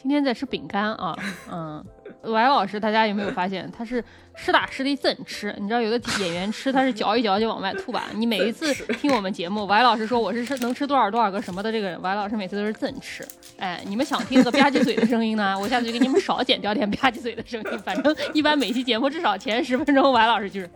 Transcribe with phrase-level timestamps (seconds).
[0.00, 1.14] 今天在吃饼干啊，
[1.50, 1.84] 嗯
[2.22, 4.02] ，Y 老师，大家有没有发现他是
[4.34, 5.54] 实打实的真吃？
[5.58, 8.06] 你知道有的演员吃他是嚼一嚼就往外吐吧？
[8.14, 13.22] 你每一次 听我们节目，Y 老师说我是吃能吃多少多少个什么的，这个人 Y 老师每次都是真吃。
[13.58, 15.54] 哎，你们想听个吧唧嘴的声音呢？
[15.60, 17.78] 我下次就给你们少剪掉点吧唧嘴的声音。
[17.80, 20.70] 反正一般每期节目至少前十分钟，Y 老师就是，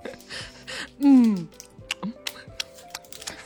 [0.98, 1.48] 嗯。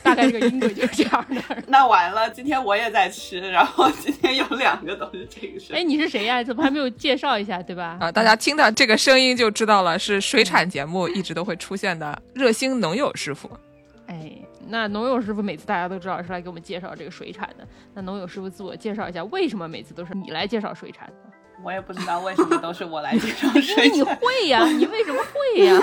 [0.09, 1.41] 大概这个音轨就是这样的。
[1.67, 5.75] 那完了，今天我也在吃，然后今天有两个都是这个声。
[5.75, 6.43] 哎，你是谁呀？
[6.43, 7.97] 怎么还没有介绍一下，对吧？
[7.99, 13.49] 啊，大家听到这个声音就知道了，是水产节目一直都会出现的热心农友师傅。
[14.07, 14.31] 哎，
[14.67, 17.67] 那农友师傅每次大家都知道是来给我们介绍这个水产的。
[17.93, 21.13] 那农友师傅自我介绍一下，为什么每次都是你来介绍水产的？
[21.61, 23.91] 我也不知道为什么都是我来介绍水产。
[23.93, 24.65] 你会呀？
[24.65, 25.79] 你为什么会呀？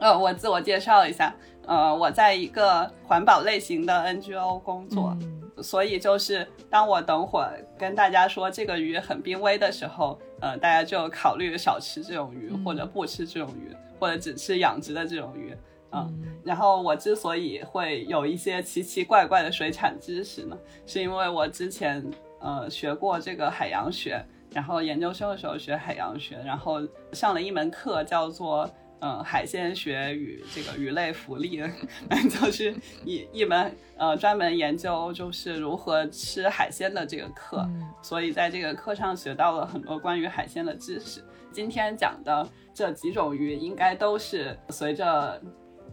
[0.00, 1.32] 呃， 我自我介绍一下。
[1.66, 5.16] 呃，我在一个环保类型的 NGO 工作，
[5.60, 15.56] 所以就是当我等会儿跟大家说这个鱼很濒危的时候，呃，大家就考虑少吃这种鱼，或者不吃这种鱼，或者只吃养殖的这种鱼。
[15.90, 20.56] 嗯，然后我之所以会有一些奇奇怪怪的水产知识呢，
[20.86, 22.04] 是因为我之前
[22.38, 26.80] 呃学过这个海洋学，然后研究生的时候学海洋学，然后
[27.12, 28.70] 上了一门课叫做。
[29.00, 31.62] 嗯，海鲜学与这个鱼类福利，
[32.30, 37.68] 就是一一门呃专门研究就是如何吃海鲜的这个课，
[38.00, 41.22] 所以在这个课上学到了很多关于海鲜的知识。
[41.52, 45.40] 今天讲的这几种鱼，应该都是随着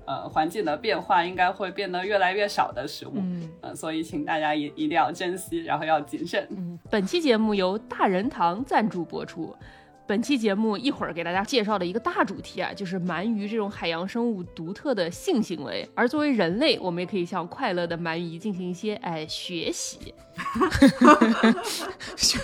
[0.06, 3.14] 呃环境的变化，应该会变得越来越少的食物，
[3.62, 6.48] 嗯，所以请大家一一定要珍惜，然后要谨慎。
[6.52, 9.54] 嗯，本期节目由大人堂赞助播出。
[10.06, 15.88] 本期节目一会儿给大家介绍的一个大主题啊，就是鳗鱼这种海洋生物独特的性行为。
[15.96, 20.14] 而作为人类，我们也可以向快乐的鳗鱼进行一些哎学习。
[22.18, 22.38] 学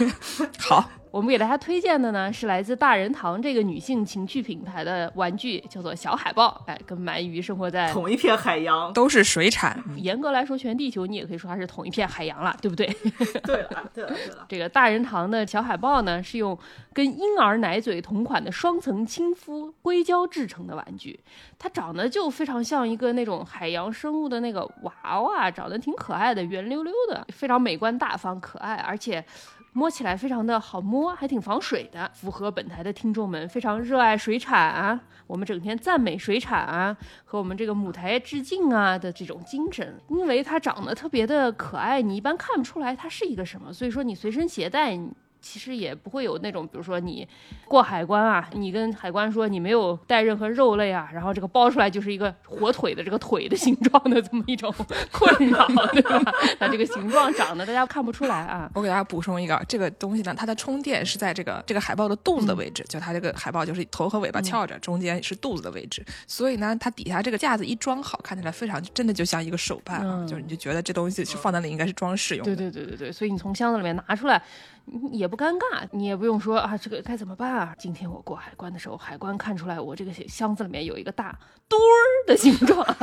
[0.58, 0.90] 好。
[1.12, 6.64] 我们给大家推荐的呢，是来自大人堂这个女性情趣品牌的玩具，叫做小海豹。
[6.68, 9.84] 哎，跟鳗鱼生活在同一片海洋，都是水产。
[9.97, 12.86] 严格来说，全地球你也可以说它是同一片海洋了，对不对？
[13.44, 14.46] 对了，对了，对了。
[14.50, 16.58] 这个大人堂的小海豹呢，是用
[16.94, 21.20] 跟婴儿奶嘴同款的双层亲肤硅胶制成的玩具，
[21.58, 29.26] 它长得就非常像一个那种海洋生物的那个娃娃，长得挺可爱的，圆溜溜的，非常美观大方可爱，而且。
[29.74, 40.00] 摸起来非常的好摸，还挺防水的，符合本台的听众们非常热爱水产啊，我们整天赞美水产啊，和我们这个母台致敬啊的这种精神。
[40.08, 45.00] 因为它长得特别的可爱，你一般看不出来它是一个什么，所以说你随身携带。
[45.41, 47.27] 其实也不会有那种，比如说你
[47.66, 54.73] 过海关啊，你跟海关说你没有带任何肉类啊，然后这个包出来就是一个火腿的这个腿的形状的这么一种
[55.11, 56.31] 困扰，对吧？
[56.59, 58.69] 它这个形状长得大家看不出来啊。
[58.73, 72.55] 我给大家补充一个，这个东西呢，它的充电是在这个这个海豹的肚子的位置，就它这个海豹就是头和尾巴翘着，中间是肚子的位置，所以呢，它底下这个架子一装好，看起来非常真的就像一个手办啊，就是你就觉得这东西是放在那里应该是装饰用的。
[72.55, 74.41] 对对对对对，所以你从箱子里面拿出来。
[75.11, 77.75] 也不尴尬，你也不用说啊，这个该怎么办啊？
[77.77, 82.85] 今天我过海关的时候，海关看出来我这个箱子里面有一个大墩儿的形状。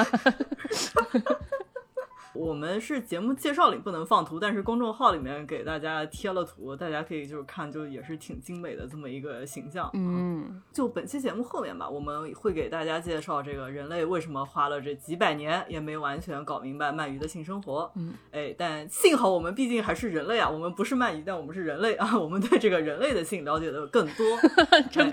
[2.36, 9.91] 我们是节目介绍里不能放图，但是公众号里面给大家贴了图，大家可以就是看，就也是挺精美的这么一个形象。
[9.94, 17.91] 嗯，就本期节目后面吧，我们会给大家介绍这个人类为什么花了这几百年也没完全搞明白鳗鱼的性生活。
[17.96, 24.25] 嗯，哎，但幸好我们毕竟还是人类啊，我们不是鳗鱼，但我们是人类啊，我们对这个人类的性了解的更多。
[24.90, 25.11] 真，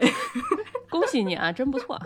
[0.93, 1.99] 恭喜你啊，真不错。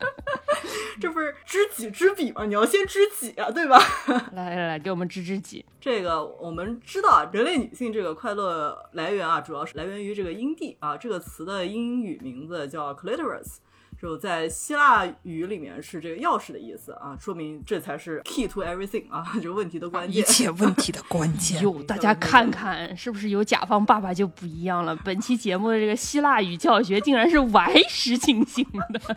[1.00, 2.44] 这不是知己知彼吗？
[2.44, 3.78] 你要先知己啊，对吧？
[4.32, 5.64] 来来来，给我们知知己。
[5.80, 10.96] 这个我们知道，人类女性这个快乐来源啊，主要是来源于这个阴蒂啊。
[10.96, 13.56] 这个词的英语名字叫 clitoris，
[14.00, 21.60] 就在希腊语里面是这个钥匙的意思啊，说明这才是 key to everything 啊，这个问题的关键，一切问题的关键。
[21.64, 24.94] 哟，大家看看，是不是有甲方爸爸就不一样了？
[24.96, 29.00] 本期节目的这个希腊语教学竟然是 Y 时进行的。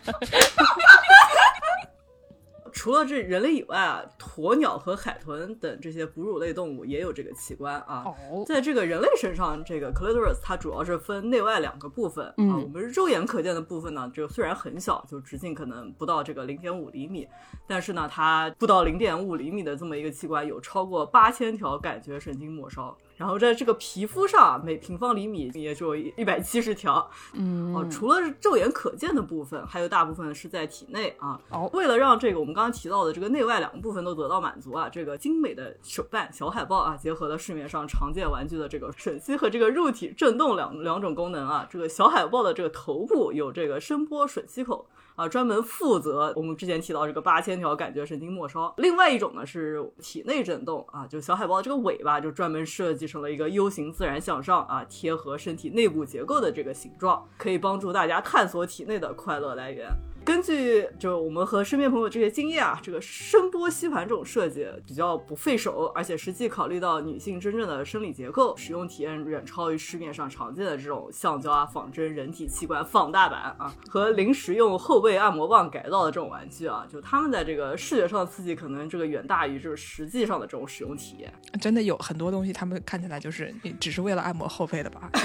[2.80, 8.04] 除了这人类以外啊，鸵鸟和海豚等这些哺乳类动物也有这个器官啊。
[8.06, 12.34] 哦，在这个人类身上，这个 clitoris 它主要是分内外两个部分啊。
[12.38, 17.28] 嗯我们肉眼可见的部分呢，这个虽然很小，就直径可能不到这个零点五厘米，
[17.66, 22.96] 但是呢，它不到零点五厘米的这么一个器官，有超过八千条感觉神经末梢。
[23.20, 27.10] 然后在这个皮肤上啊，每平方厘米也就一百七十条。
[27.34, 31.38] 嗯，哦，除了是肉眼可见的部分，还有大部分是在体内啊。
[31.50, 41.68] 哦为了让这个我们刚刚提到的这个内外两个部分都得到满足啊，这个精美的手办小海豹啊，结合了市面上常见玩具的这个吮吸和这个入体震动两两种功能啊。
[41.70, 44.86] 这个小海豹的这个头部有这个声波吮吸口。
[45.20, 48.72] 啊，专门负责我们之前提到这个八千条感觉神经末梢。
[48.78, 59.90] 另外一种呢是体内震动啊，就小海豹这个尾巴就专门设计成了一个 U 型自然向上啊，贴合身体内部结构的这个形状，可以帮助大家探索体内的快乐来源。
[60.30, 81.28] 根据就我们和身边朋友这些经验啊，这个声波吸盘这种设计比较不费手，而且实际考虑到女性真正的生理结构，使用体验远超于市面上常见的这种橡胶啊、仿真人体器官放大版啊 和临时用后背按摩棒改造的这种玩具啊，就他们在这个视觉上的刺激可能这个远大于就是实际上的这种使用体验。
[81.60, 85.10] 真的有很多东西，他们看起来就是你只是为了按摩后背的吧？
[85.12, 85.20] 就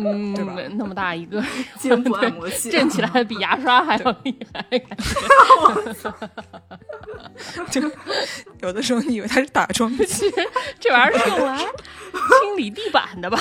[0.00, 1.42] 嗯，对吧那么大一个，
[1.80, 4.62] 肩部按摩器， 震起来比牙刷还要厉害，
[7.54, 7.90] 感觉就
[8.60, 10.30] 有的时候你以为它是打桩机，
[10.80, 13.38] 这玩意儿是用来清理地板的吧？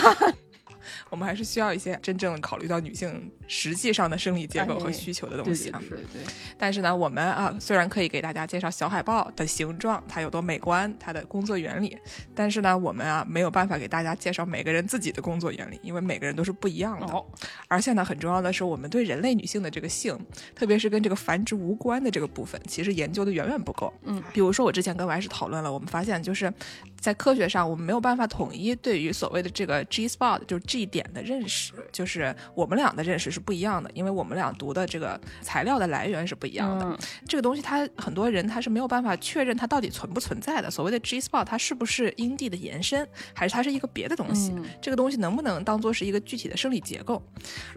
[1.10, 5.82] 我们还是需要一些真正考虑到女性实际上的生理结构和需求的东西啊。
[5.90, 6.22] 对对，
[6.58, 11.98] 但是呢，我们啊虽然可以给大家介绍小海豹的形状，它有多美观，它的工作原理，
[12.36, 17.06] 但是呢，我们啊没有办法给大家介绍每个人自己的工作原理，因为每个人都是不一样的。
[17.08, 17.26] 哦，
[17.68, 20.18] 而且呢，很重要的是，我们对人类女性的这个性，
[20.54, 23.94] 特别是跟这个繁殖无关的这个部分，其实研究的远远不够。
[24.04, 26.54] 嗯，比如说我之前跟 Y 是讨论了，我们发现就是
[27.00, 36.86] 在科学上，我们没有办法统一对于所谓的这个 G spot 就是 G 点的认识，就是我们俩的认识是不一样的，因为我们俩读的这个材料的来源是不一样的。
[36.86, 36.98] 嗯
[37.28, 40.72] 这个东西它很多人他是没有办法确认它到底存不存在的。
[40.72, 44.52] 所谓的 G spot 它是不是阴蒂的延伸，还是它是一个别的东西？
[44.56, 47.22] 嗯这个东西能不能当做是一个具体的生理结构？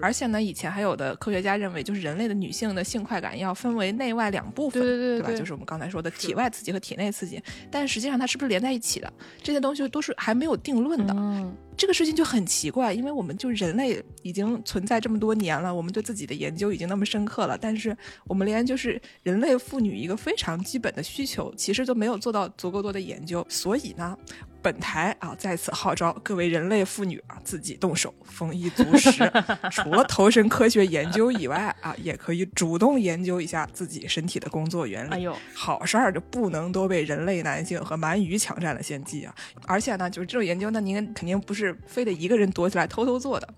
[0.00, 5.38] 而且呢，以前还有的科学家认为，就是人类的女性的性快感要分为内外两部分，对对对吧？
[5.38, 9.12] 就是我们刚才说的体外刺激和体内刺激，但实际上它是不是连在一起的？
[9.42, 11.12] 这些东西都是还没有定论的。
[11.14, 17.96] 嗯这个事情就很奇怪，因为我们就人类已经存在这么多年了，我们对自己的研究已经那么深刻了，但是
[18.26, 23.44] 我们连就是人类妇女一个非常基本的需求，其实都没有做到足够多的研究。
[23.48, 24.16] 所以呢，
[24.62, 29.10] 本台啊在此号召各位人类妇女啊自己动手，丰衣足食，
[29.72, 35.14] 除了投身科学研究以外啊，也可以主动研究一下自己身体的工作原理。
[35.14, 39.34] 哎呦，好事儿就不能都被人类男性和鳗鱼抢占了先机啊！
[39.66, 43.48] 而且呢，就是这种研究那，您肯定不是非得一个人躲起来偷偷做的，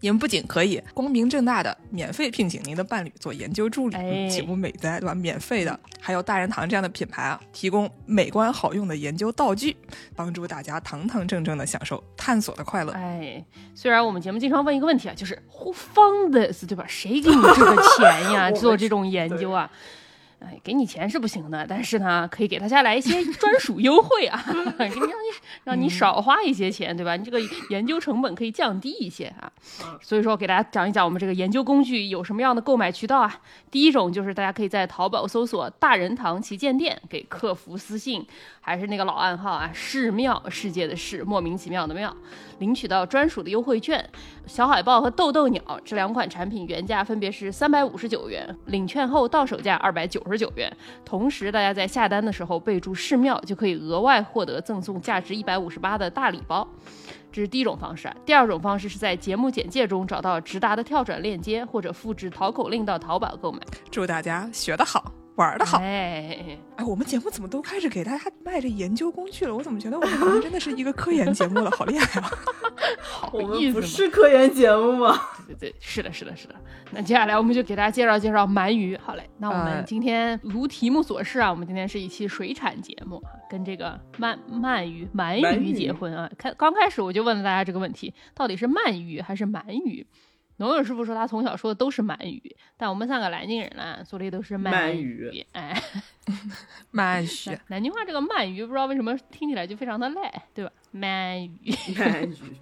[0.00, 5.14] 您不仅可以光明正大的免费聘请您的伴侣做研究助理，岂不美哉，对吧？
[5.14, 9.76] 免费的，还有大人堂这样的品牌啊，提供美观好用的研究道具，
[10.14, 12.92] 帮助大家堂堂正正的享受探索的快乐。
[12.92, 13.42] 哎，
[13.74, 16.84] 虽然我们节目经常问一个问题啊，就是 Who fund this，对吧？
[16.86, 18.50] 谁给你这个钱呀？
[18.52, 19.70] 做这种研究啊？
[20.40, 24.44] 哎，给你钱是不行的，但是呢，可以给大家来一些专属优惠啊，
[24.76, 24.94] 让你
[25.62, 27.16] 让你少花一些钱，对吧？
[27.16, 27.40] 你这个
[27.70, 29.50] 研究成本可以降低一些啊。
[30.02, 33.40] 所以说，给大家讲一讲我们这个研究工具有什么样的购买渠道啊。
[33.70, 38.26] 第一种就是大家可以在淘宝搜索“大人堂旗舰店”，给客服私信，
[38.64, 42.16] 还是那个老暗号啊，“世庙”世界的世，莫名其妙的妙，
[42.60, 44.08] 领取到专属的优惠券。
[44.46, 50.72] 小海豹和豆豆鸟这两款产品原价分别是三百五十九元，领券后到手价二百九十九元。
[51.04, 56.66] 同时，大家在下单的时候备注“世庙”，就可以额外获得赠送价值一百五十八的大礼包。
[57.32, 58.14] 这是第一种方式啊。
[58.24, 63.58] 第二种方式是在节目简介中找到直达的跳转链接，或者复制淘口令到淘宝购买。
[63.90, 65.78] 祝大家学得好，玩的好。
[65.78, 69.54] 哎，哎，我们节目怎么都开始给大家卖这研究工具了？
[69.54, 71.70] 我怎么觉得我们好像真的是一个科研节目了？
[71.70, 72.30] 好厉害啊！
[73.00, 73.80] 好我们意思吗？
[73.80, 75.18] 不是科研节目吗？
[75.46, 76.54] 对对对，是的，是的，是的。
[76.90, 78.96] 那接下来我们就给大家介绍介绍鳗鱼。
[78.96, 86.30] 好嘞，那我们呃今天如题目所示啊，我们今天是一期水产节目啊，跟这个鳗鳗鱼鳗鱼结婚啊。
[86.36, 90.06] 开刚开始我就问了大家这个问题，到底是鳗鱼还是鳗鱼？
[90.62, 92.40] 农友师傅说他从小说的都是鳗鱼，
[92.76, 95.46] 但我们三个南京人呢，说的都是鳗鱼鱼。
[95.50, 95.82] 哎，
[96.92, 100.70] 慢学南，南京话这个鳗鱼不知道为什么听起来就非常的赖，对吧？
[100.94, 101.72] 鳗鱼。
[101.72, 102.56] 鳗鱼，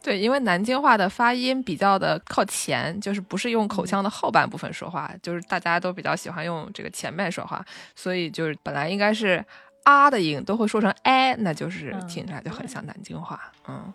[0.00, 9.44] 对，因为南京话的发音比较的靠前，就是不是用口腔的后半部分说话，就是大家都比较喜欢用这个前面说话，所以就是本来应该是
[9.86, 13.40] 啊的音都会说成哎，那就是听起来就很像南京话。
[13.68, 13.94] 嗯，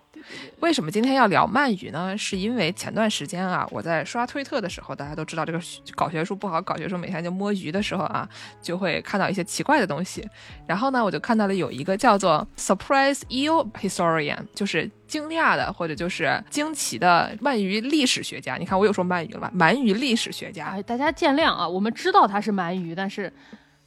[0.62, 2.18] 为什么今天要聊鳗鱼呢？
[2.18, 5.60] 是因为前段时间啊，我在刷推特的时候，大家都知道这个
[5.94, 8.28] 搞学术不好，搞学术每天就摸鱼的时候啊，
[8.62, 10.26] 就会看到一些奇怪的东西。
[10.66, 18.56] 然后呢，我就看到了有一个叫做 Surprise Eel Historian，就是惊讶的或者就是惊奇的鳗鱼历史学家。
[18.56, 19.52] 你看我有说鳗鱼了吧？
[19.54, 23.34] 鳗鱼历史学家，哎，大家见谅啊，我们知道它是鳗鱼，但是。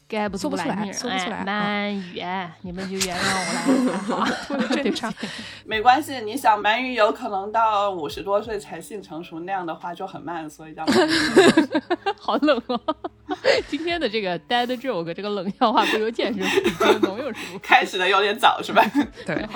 [0.06, 1.44] 该不说不出来，说不出来。
[1.44, 2.22] 鳗鱼，
[2.62, 3.20] 你们就原谅
[4.10, 5.12] 我了，好正 常，
[5.64, 6.20] 没关系。
[6.20, 10.84] 你想，鳗鱼有可能到五十多岁才性成熟，那样的话就很慢，所以叫。
[12.18, 12.80] 好冷哦！
[13.68, 16.40] 今天的这个 dead joke 这个冷笑话不由见识
[17.00, 18.82] 浓，又是开始的有点早，是吧？
[19.26, 19.46] 对。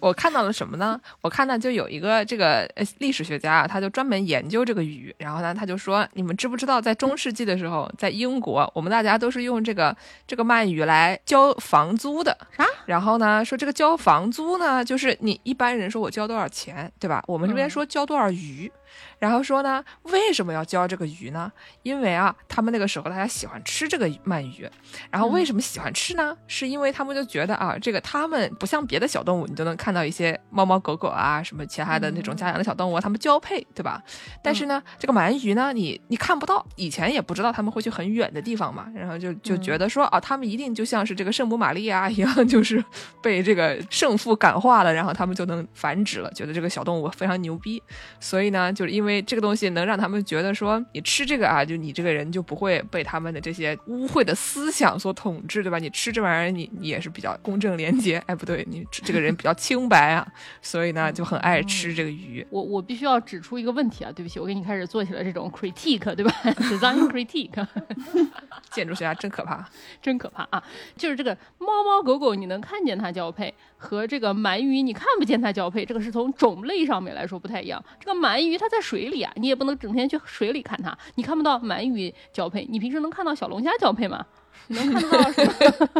[0.00, 1.00] 我看到了什么呢？
[1.20, 5.14] 我看到就有一个这个历史学家啊，他就专门研究这个鱼。
[5.18, 12.36] 然后呢，他就说：“你们知不知道，在中世纪的时候，在英国，我们大家都是用这个这个鳗鱼来交房租的。
[12.56, 12.66] 啥？
[12.86, 17.22] 然后呢，说这个交房租呢，就是你一般人说我交多少钱，对吧？
[17.26, 18.70] 我们这边说交多少鱼。”
[19.18, 21.50] 然后说呢，为什么要教这个鱼呢？
[21.82, 24.68] 因为啊，他们那个时候大家喜欢吃这个鳗鱼。
[25.10, 26.36] 然后为什么喜欢吃呢？
[26.46, 34.02] 是因为他们就觉得啊，这个他们不像别的小动物，你都能看到一些猫猫狗狗啊，什么其他的那种家养的小动物，它们交配，对吧？
[34.42, 38.86] 但是呢，这个鳗鱼呢，你你看不到，以前也不知道他们会去很远的地方嘛。
[38.94, 42.82] 然后就就觉得说啊，他们一定就像是这个圣母玛利亚一样，就是
[43.22, 47.82] 被这个圣父感化了，然后他们就能繁殖了，觉得这个小动物非常牛逼。
[48.18, 49.20] 所以呢，就是因为。
[49.26, 55.78] 这个东西能让他们觉得说，你吃这个啊，就你这个人就不会被他们的这些污秽的思想所统治，对吧？
[55.78, 58.16] 你吃这玩意儿，你你也是比较公正廉洁。
[58.26, 60.26] 哎，不对，你这个人比较清白啊，
[60.62, 62.44] 所以呢就很爱吃这个鱼。
[62.50, 66.32] 我我必须要指出一个问题啊，对不起，我给你开始做起了这种 critique，对吧？
[66.70, 67.66] design critique，
[68.72, 69.68] 建筑学家真可怕，
[70.00, 70.62] 真可怕啊！
[70.96, 77.84] 就是这个猫猫狗狗，你能看见它交配，和这个鳗鱼你看不见它交配，这个是从种类上面来说不太一样。
[77.98, 79.00] 这个鳗鱼它在水。
[79.10, 84.24] 里啊，你也不能整天去水里看它，你看不到鳗鱼交配，你平时能看到小龙虾交配吗？
[84.68, 85.52] 你 能看到什么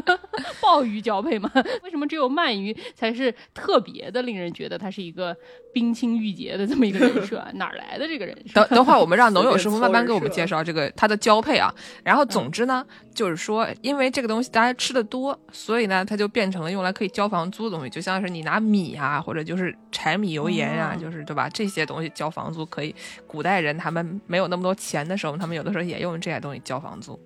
[0.61, 1.51] 鲍鱼交配吗？
[1.83, 5.37] 为什么只有鳗鱼才是特别的，令人觉得它是一个
[5.73, 7.45] 冰清玉洁的这么一个人设？
[7.55, 8.55] 哪来的这个人设？
[8.55, 11.75] 等等会儿我们让农友师傅慢慢给我们介绍这个它的交配啊。
[12.05, 21.49] 然后总之呢，就是说，因为这个东西大家吃的多，所以呢，它就变成了用来可以交房租的东西，就像是你拿米啊，或者就是柴米油盐啊，就是对吧？
[21.49, 22.95] 这些东西交房租可以。
[23.27, 27.19] 古代人他们没有那么多钱的时候，他们有的时候也用这些东西交房租。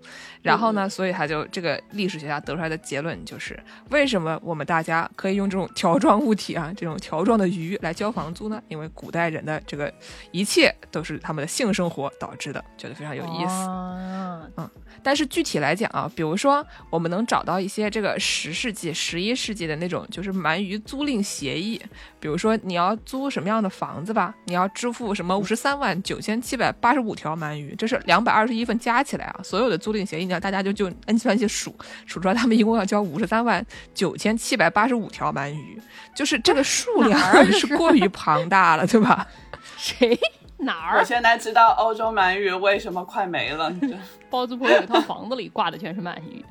[0.43, 8.63] 然后呢，所以他就这个历史学家得出来的结论就是，为什么我们大家可以用这种条状物体啊，这种条状的鱼来交房租呢？
[8.69, 9.91] 因为古代人的这个
[10.33, 13.53] 一切都是他们的性生活导致的，觉得非常有意思。
[14.59, 14.71] 嗯，
[15.03, 21.81] 但是具体来讲啊，比如说我们能找到一些这个十世纪、十一世纪的那种就是鳗鱼租赁协议，
[22.21, 30.35] 比如说你要租什么样的房子吧，你要支付什么五十三万九千七百八十五条鳗鱼，这是两百二十一份加起来啊，所有的租赁协议呢。
[30.45, 31.75] 大家就就按计算器数
[32.07, 35.81] 数出来，他们一共要交五十三万九千七百八十五条鳗鱼，
[36.15, 37.19] 就是这个数量
[37.53, 39.27] 是过于庞大了，对吧？
[39.77, 40.19] 谁
[40.57, 40.99] 哪儿？
[40.99, 43.73] 我现在知道欧洲鳗鱼为什么快没了。
[44.31, 46.45] 包租婆有一套房子里挂的全是鳗鱼。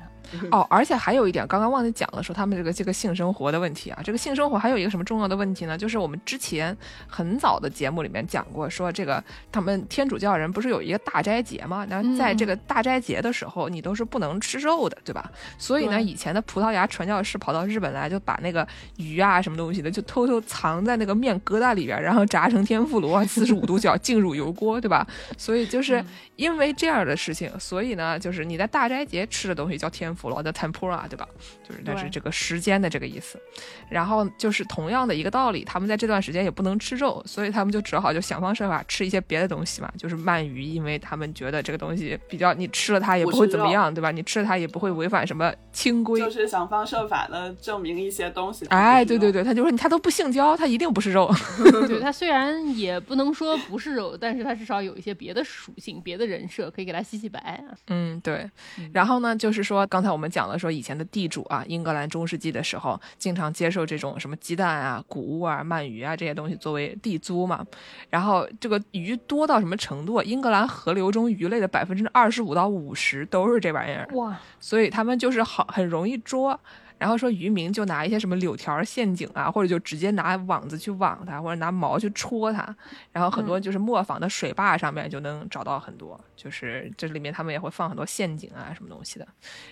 [0.50, 5.76] 哦，而且还有一点，刚刚忘记讲了，说他们这个这个性生活的问题啊，这个性生活还有一个什么重要的问题呢？
[5.76, 6.76] 就是我们之前
[7.06, 11.86] 很早的节目里面讲过，说这个他们天主教人不是有一个大斋节吗？
[11.88, 15.30] 那在这个大斋节的时候，你都是不能吃肉的，对吧？
[15.58, 18.66] 所以呢，以前的葡萄牙传教士跑到日本来，就把那个
[18.96, 25.06] 鱼啊什么东西的，就偷偷藏在那个面疙瘩里边，然后炸成天妇罗，四十五度角进入油锅，对吧？
[25.36, 26.04] 所以就是
[26.36, 30.28] 因为这样的事情，所以呢，就是你在大斋节吃的东西叫天妇。
[30.28, 31.28] 罗的 tempura 对吧？
[31.68, 33.38] 就是那是这个时间的这个意思。
[33.88, 44.10] 然后就是同样的一个道理，他们在这段时间也不能吃肉，所以他们就只好就想方设法吃一些别的东西嘛，就是鳗鱼，因为他们觉得这个东西比较，你吃了它也不会怎么样，对吧？
[44.10, 46.20] 你吃了它也不会违反什么清规。
[46.20, 48.66] 就是想方设法的证明一些东西。
[48.66, 51.32] 哎，对对对，他就说你他都不性交，他一定不是肉。
[51.86, 57.62] 对，他虽然也不能说不是肉，但是他至少有一些别的属性、别的人设可以给他洗洗白。
[57.88, 58.50] 嗯，对。
[58.92, 60.12] 然后呢，就是说刚才。
[60.12, 67.66] 我们讲了说，以前的地主啊，英格兰中世纪的时候，经常接受这种什么鸡蛋啊、谷物啊、鳗鱼啊这些东西作为地租嘛。
[68.10, 70.22] 然后这个鱼多到什么程度？
[70.22, 74.06] 英格兰河流中鱼类的 百分之二十五到五十都是这玩意儿。
[74.12, 74.38] 哇！
[74.60, 76.60] 所以他们就是好很容易捉。
[77.04, 82.74] 然后说渔民就拿一些什么柳条陷阱啊，或者就直接拿网子去网它，或者拿毛去戳它，
[83.12, 89.28] 然后很多就是磨坊的水坝上面就能找到很多，就是这里面他们也会放很多陷阱啊什么东西的。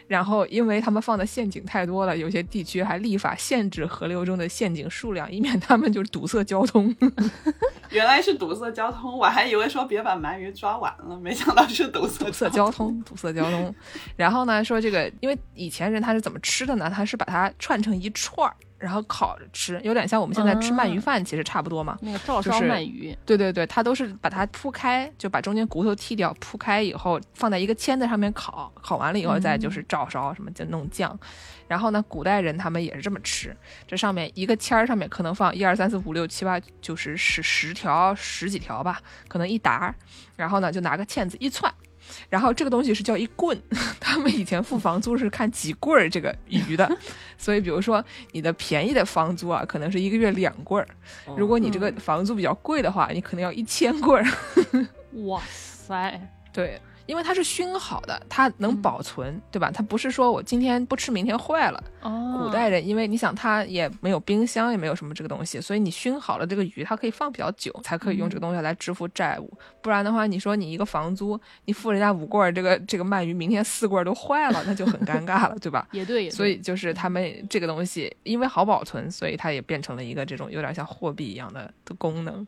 [0.07, 6.95] 然后因为他们放的陷阱太多了，有些地区还立法限制河流中的陷阱数量，以免他们就堵塞交通。
[7.89, 13.75] 原来是堵塞交通，我还以为说别把鳗鱼抓完了，没想到是堵塞堵塞交通，堵塞交通。
[14.17, 16.91] 然后呢，说这个，因为以前人他是怎么吃的呢？
[16.93, 21.97] 他是把它串成一串儿，然后烤着吃，有点像我们现在吃鳗鱼饭，其实差不多嘛。
[22.01, 31.17] 那个照烧就是鳗鱼，对对对，它都是把它铺开，就把中间骨头剔掉，铺开以后放在一个签子上面烤，烤完了以后再就是照烧什么就弄酱。
[31.69, 39.95] 然后呢，古代人他们也是这么吃，这上面一个签儿上面可能放一二三四五六七八九十十十条十几条吧，可能一沓儿，
[40.35, 41.73] 然后呢就拿个签子一串。
[42.29, 43.61] 然后这个东西是叫一棍，
[44.01, 46.91] 他们以前付房租是看几棍儿这个鱼的，
[47.39, 50.89] 所以比如说你的便宜的房租啊，可能是一个月两棍儿，
[51.37, 54.33] 如果你这个房租比较贵的话，你可能要一千棍儿。
[55.27, 56.21] 哇塞，
[56.53, 59.71] 对，因为它是熏好的，它能保存，对吧？
[59.71, 61.83] 它不是说我今天不吃，明天坏了。
[62.03, 69.53] 哦，古代人因为你想，他也没有冰箱，也没有什么这个东西，所以你熏好了这个鱼，它可以放比较久，才可以用这个东西来支付债务。
[69.81, 75.87] 不然的话，你说你一个房租，你付人家五棍儿，这个这个鳗鱼明天四棍儿都坏了，那就很尴尬了，对吧？
[75.93, 82.47] 也对，也对所以就是他们这个东西，因为好保存，所以它也变成了一个这种有点像货币一样的的功能。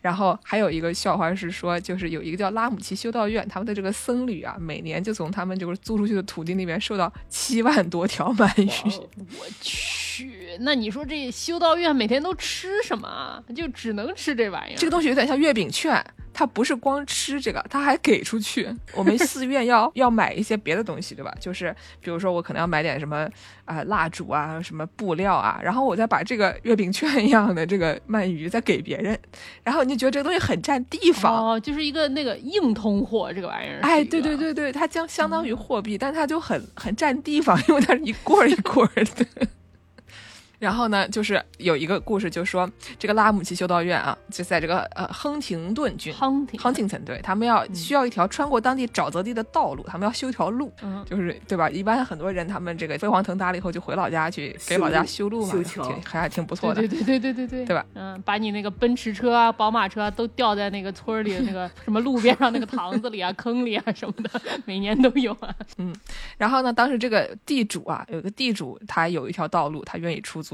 [0.00, 8.68] 然后还有一个笑话是说，就是有一个叫拉姆齐修道院，他们的这个僧侣啊，每年就从他们就是租出去的土地那边收到七万多条鳗鱼。
[9.38, 13.42] 我去，那你说这修道院每天都吃什么啊？
[13.54, 14.76] 就只能吃这玩意儿？
[14.76, 18.68] 这个东西有点像月饼券，它不是光吃这个，他还给出去。
[18.94, 21.34] 我们寺院要 要买一些别的东西，对吧？
[21.40, 23.28] 就是比如说我可能要买点什么
[23.64, 29.18] 啊、蜡烛啊、什么布料啊，然后我再把这个月饼券一样的这个鳗鱼再给别人，
[29.62, 31.52] 然后你就觉得这个东西很占地方。
[31.52, 33.80] 哦，就是一个那个硬通货，这个玩意儿。
[33.82, 39.26] 哎，对对，对对，它将相当于货币，但它就很很占地方，因为它是一棍儿一棍儿的。
[40.58, 51.70] 然后呢，就是有一个故事，就说这个拉姆齐修道院啊，就在这个呃亨廷顿郡亨廷亨廷森，对他们要需要一条穿过当地沼泽地的道路，他们要修一条路，嗯就是对吧？
[51.70, 56.80] 一般很多人他们这个飞黄腾达了以后，就回老家去给老家修路嘛，挺还还挺不错的。
[56.80, 57.86] 对对对对对对对吧？
[57.94, 65.54] 嗯，把你那个奔驰车啊、宝马车啊都掉在那个村儿里那个什么路边上那个塘子里啊、 坑里啊什么的，每年都有啊。
[65.76, 65.94] 嗯
[66.36, 70.47] 然后呢，当时这个地主啊，有个地主，他有一条道路，他愿意出租，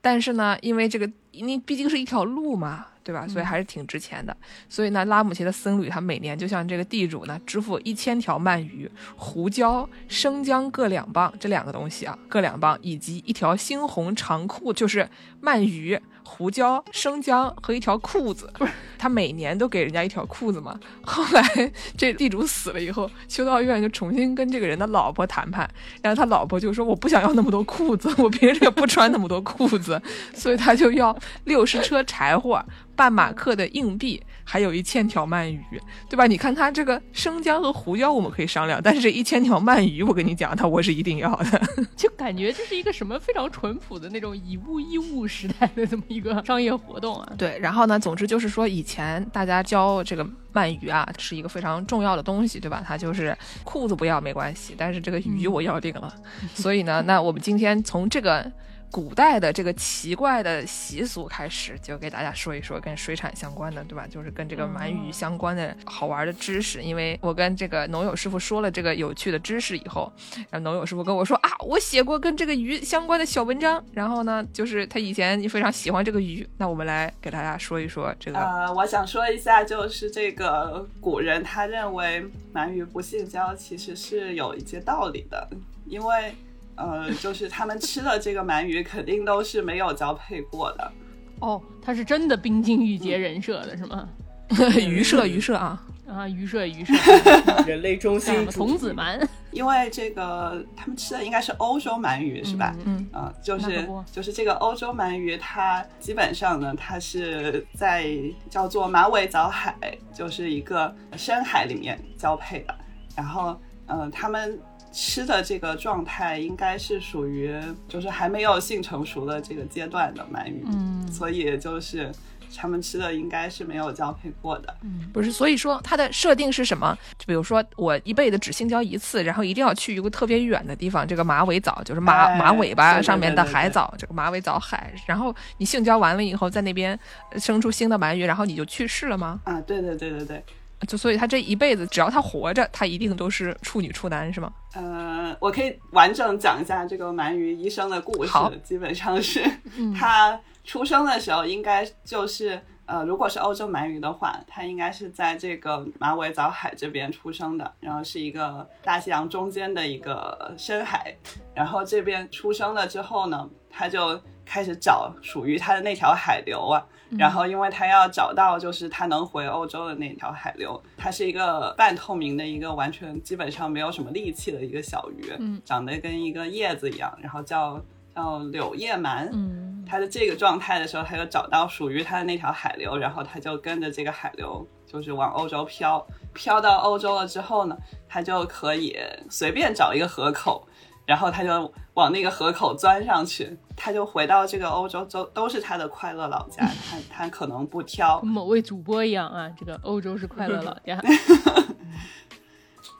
[0.00, 3.26] 但是呢，因为这个你毕竟是一条路嘛，对吧？
[3.26, 4.36] 所以还是挺值钱的。
[4.68, 15.08] 所以呢，拉姆齐的僧侣他每年就向这个地主呢支付一千条鳗鱼、胡椒、生姜各两磅，这两个东西啊各两磅，以及一条猩红长裤，就是
[15.42, 18.52] 鳗鱼、胡椒、生姜和一条裤子。
[18.58, 20.78] 不是，他每年都给人家一条裤子嘛。
[21.02, 25.68] 后来这地主死了以后，修道院就重新跟这个人的老婆谈判，
[26.02, 30.00] 然后他老婆就说：“我不想要那么多裤子，我平时也不穿那么多裤子，
[30.34, 32.62] 所以他就要六十车柴火、
[32.94, 36.26] 半马克的硬币，还有一千条鳗鱼，对吧？
[36.26, 41.60] 你看它这个生姜和胡椒我们可以商量，但是这一千条鳗鱼，我跟你讲，它我是一定要的。
[41.94, 47.30] 就感觉这是一个什么非常淳朴的那种以物易物时代的这么一个商业活动啊。
[47.36, 52.82] 对，然后呢，总之就是说，以前大家教这个鳗鱼啊，是一个非常重要的东西，对吧？
[52.86, 56.10] 它就是裤子不要没关系，但是这个鱼我要定了。
[56.54, 58.50] 所以呢，那我们今天从这个
[58.90, 64.06] 古代的这个奇怪的习俗开始，就给大家说一说跟水产相关的，对吧？
[64.08, 66.82] 就是跟这个鳗鱼相关的好玩的知识。
[66.82, 70.12] 因为我跟这个农友师傅说了这个有趣的知识以后，
[70.50, 73.84] 然后农友师傅跟我说啊，我写过跟这个鱼相关的小文章。
[73.92, 78.38] 然后呢，就是他以前非常喜欢这个鱼，那我们来给大家说一说这个。
[78.38, 82.24] 呃，我想说一下，就是这个古人他认为
[82.54, 85.48] 鳗鱼不性交其实是有一些道理的，
[85.86, 86.34] 因为
[86.78, 90.92] 呃，就是他们吃的这个鳗鱼肯定都是没有交配过的。
[91.40, 94.08] 哦，他是真的冰清玉洁人设的是吗？
[94.80, 96.94] 鱼社鱼社啊，啊，鱼社鱼社，
[97.66, 102.74] 人类中心主 童子鳗，因为这个他们吃的应该是欧洲鳗鱼，是吧？
[102.86, 108.10] 嗯啊、就是就是这个欧洲鳗鱼，它基本上呢，它是在
[108.48, 109.74] 叫做马尾藻海，
[110.14, 112.74] 就是一个深海里面交配的。
[113.14, 113.54] 然后，
[113.86, 114.58] 嗯、他们
[114.92, 117.54] 吃的这个状态应该是属于
[117.88, 122.10] 就是还没有性成熟的这个阶段的鳗鱼，嗯所以就是
[122.56, 124.74] 他们吃的应该是没有交配过的。
[124.82, 126.96] 嗯不是，所以说它的设定是什么？
[127.18, 134.92] 就比如说我一辈子只性交一次，然后一定要去一个特别远的地方，这个马尾藻就是马、哎马尾巴上面的对对对海藻，这个马尾藻海。
[135.06, 136.98] 然后你性交完了以后，在那边
[137.30, 139.40] 呃生出新的鳗鱼，然后你就去世了吗？
[139.44, 140.44] 啊，对对对对对，
[140.86, 144.52] 就所以他这一辈子，只要他活着，他一定都是处女处男，是吗？
[144.74, 148.52] 呃，我可以完整讲一下这个鳗鱼医生的故事好。
[148.62, 149.44] 基本上是
[149.98, 161.14] 他出生的时候，应该就是呃，如果是欧洲鳗鱼的话，它应该是在这个马尾藻海这边出生的，然后是一个大西洋中间的一个深海。
[161.54, 166.86] 然后这边出生了之后呢，他就开始找属于他的那条海流啊。
[167.16, 177.80] 然后，因为他要找到就是他能回欧洲的那条海流，它是一个半透明的一个完全基本上没有什么力气的一个小鱼，嗯长得跟一个叶子一样，然后叫
[178.14, 179.28] 叫柳叶鳗。
[179.32, 186.06] 嗯它的这个状态的时候，他就找到属于他的那条海流，然后他就跟着这个海流，就是往欧洲飘。
[186.34, 188.94] 飘到欧洲了之后呢，他就可以
[189.30, 190.68] 随便找一个河口，
[191.06, 196.66] 然后他就往那个河口钻上去，他就回到这个欧洲，都都是他的快乐老家。
[196.90, 201.00] 他他可能不挑跟，某位主播一样啊，这个欧洲是快乐老家。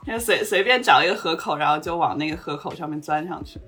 [0.07, 3.59] 就随随便找一个河口，然后就往那个河口上面钻上去。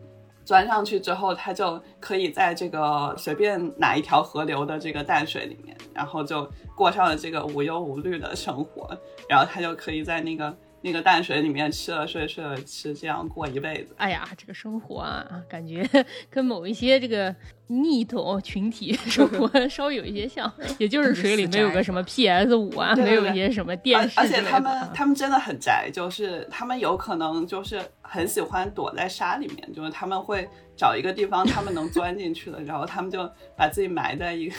[0.44, 8.90] 钻上去之后，他就可以在这个随便哪一条河流的这个淡水里面，然后就过上了这个无忧无虑的生活。
[9.30, 13.94] 然后他就可以在那个那个淡水里面吃了睡，睡了吃，这样过一辈子。
[13.98, 15.88] 哎呀，这个生活啊，感觉
[16.30, 17.36] 跟某一些这个
[17.68, 24.92] 逆头群体 生活稍微有一些像，也就是水里没有个什么 PS 五啊，没有一些什么电视而且他们啊。
[24.94, 34.56] 他们真的很宅，就是他们有可能就是很喜欢躲在沙里面，就是他们会找一个地方他们能钻进去的，然后他们就把自己埋在一个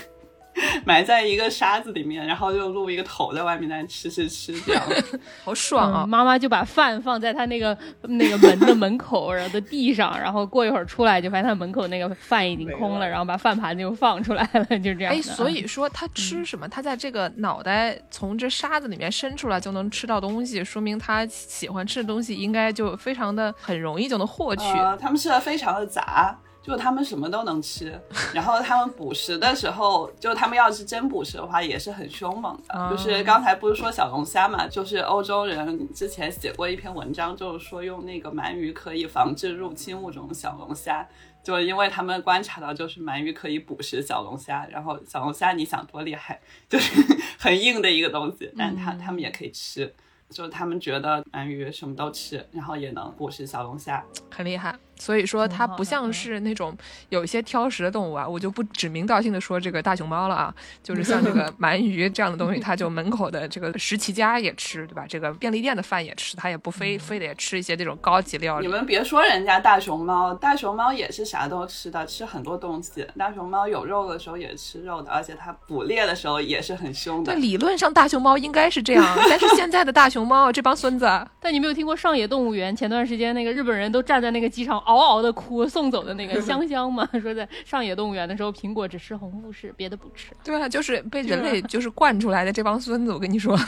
[0.84, 4.82] 埋在一个沙子里面，然后就露一个头在外面在吃吃吃这样。
[5.44, 6.04] 好爽啊！
[6.04, 15.14] 嗯妈妈就把饭放在他那个那个门的门口，然后的地上，然后过一会儿出来就发现他门口那个饭已经空了，然后把饭盘子又放出来了，就这样。
[15.14, 16.68] 哎，所以 说他吃什么？
[16.68, 24.64] 他在这个脑袋从这沙子里面伸出来就能吃到东西，说明他喜欢吃的东西应该就非常的很容易就能获取。
[24.64, 28.00] 呃，他们吃的非常的杂，就他们什么都能吃。
[28.32, 32.78] 然后他们捕食的时候，就他们要是真捕食的话，也是很凶猛的。
[32.78, 41.06] 哦就是刚才不是说小龙虾嘛，就是欧洲人之前写过一篇文章，就是说用那个鳗鱼可以防治入侵物种小龙虾。
[41.42, 47.02] 就是因为他们观察到，就是鳗鱼可以捕食小龙虾，然后小龙虾你想多厉害，就是
[47.36, 49.92] 很硬的一个东西，但它它们也可以吃，
[50.30, 54.04] 就是他们觉得鳗鱼什么都吃，然后也能捕食小龙虾。
[54.30, 54.72] 很厉害。
[55.02, 56.76] 所以说它不像嗯是那种
[57.08, 65.04] 有一些挑食的动物啊，我就不指名道姓的说这个大熊猫了啊，就是像这个 鳗鱼这样的东西，它就门口的这个食其家也吃，对吧？
[65.08, 68.72] 这个便利店的饭也吃，它也不非非得吃一些这种高级料理你。
[68.72, 73.04] 们别说人家大熊猫，大熊猫也是啥都吃的，吃很多东西。
[73.18, 77.40] 大熊猫有肉的时候也吃肉的，而且它捕猎的时候也是很凶的对，。
[77.40, 81.06] 理论上大熊猫应该是这样，但是现在的大熊猫这帮孙子，
[81.40, 87.08] 但你没有听过上野动物园前段时间那个日本人都站在那个机场 嗷嗷的哭送走的那个 香香嘛？
[87.20, 90.32] 说在上野动物园的时候，苹果只吃红富士，别的不吃。
[90.44, 93.58] 对啊，就是被人类就是惯出来的这帮孙子，我跟你说，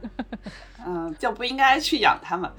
[0.86, 2.50] 嗯，就不应该去养他们，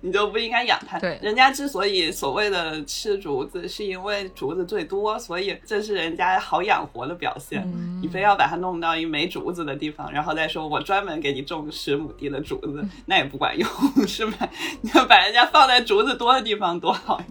[0.00, 0.98] 你就不应该养它。
[0.98, 7.62] 对人家之所以所谓的吃竹子，是因为竹子最多，所以这是人家好养活的表现。
[7.66, 13.68] 嗯你非要把它弄到一没竹子的地方，然后再说我专门给你种十亩地的竹子，嗯那也不管用，
[14.06, 14.48] 是吧？
[14.82, 17.20] 你要把人家放在竹子多的地方多好。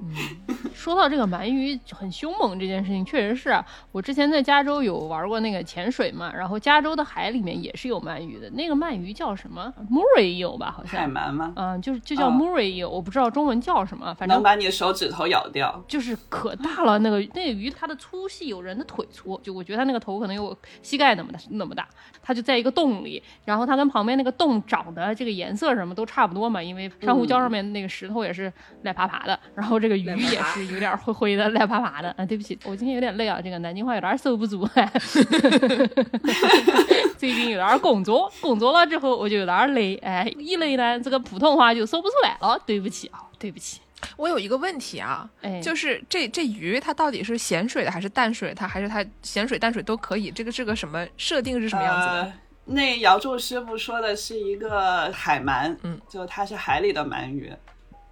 [0.74, 3.66] 说到这个鳗鱼很凶猛这件事情，确实是啊。
[3.94, 8.50] 我之前在加州有玩过那个潜水嘛，然后加州的海里面也是有鳗鱼的。
[8.52, 10.72] 那个鳗鱼叫什么？Murray 有吧？
[10.76, 11.08] 好像海。
[11.08, 11.54] 鳗吗？
[11.56, 15.84] 嗯，就是就叫啊 Murray 有，我不知道中文叫什么，反正能把你的手指头咬掉。
[15.88, 17.00] 就是可大了。
[17.00, 21.88] 那个那个鱼它的粗细有人的腿粗，就我觉得它那个头可能有我膝盖那么大那么大。
[22.22, 32.10] 它就在一个洞里，然后它跟旁边那个洞长的这个颜色什么都差不多嘛，因为珊瑚礁上面那个石头也是赖爬爬的，然后这个鱼也是 有点灰灰的赖爬爬的。
[32.18, 34.68] 啊，对不起，我今天有点累啊，这个南京话有点收不住。
[37.18, 43.82] 最近有点工作，工作了之后我就有点累，哎，一累呢，这个普通话就说不出来了，对不起啊，对不起。
[44.18, 48.56] 我有一个问题啊，哎，就是这这鱼它到底是咸水的还是淡水的？
[48.56, 50.30] 它还是它咸水淡水都可以？
[50.32, 52.22] 这个是个什么设定是什么样子的？
[52.24, 52.34] 呃
[52.68, 57.54] 那姚柱师傅说的是一个海鳗，嗯，就它是海里的鳗鱼，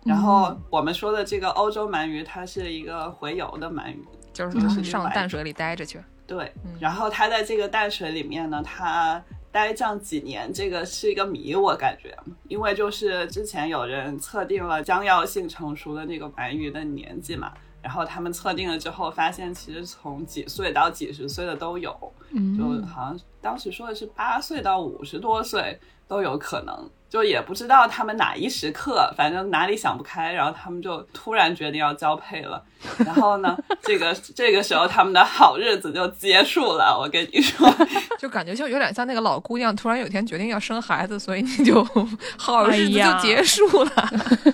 [0.06, 6.00] 然后我们说的这个欧洲鳗鱼，它是一个洄游的鳗鱼，就是上淡水里待着去。
[6.28, 9.20] 对嗯，然后它在这个淡水里面呢，它
[9.54, 21.96] 待这样几年，这个是一个谜，我感觉，因为就是之前有人测定了将要性成熟的那个鳗鱼的年纪嘛，然后他们测定了之后，发现其实从几岁到几十岁的都有，
[22.36, 32.64] 嗯就好像当时说的是八岁到五十多岁都有可能，就也不知道他们哪一时刻，反正哪里想不开，然后他们就突然决定要交配了。
[32.98, 36.98] 然后呢，这个这个时候他们的好日子就结束了。
[37.00, 37.74] 我跟你说，
[38.20, 41.82] 就感觉就有点像那个老姑娘突然有一天决定要生孩子，所以你就
[42.38, 44.10] 好日子就结束了，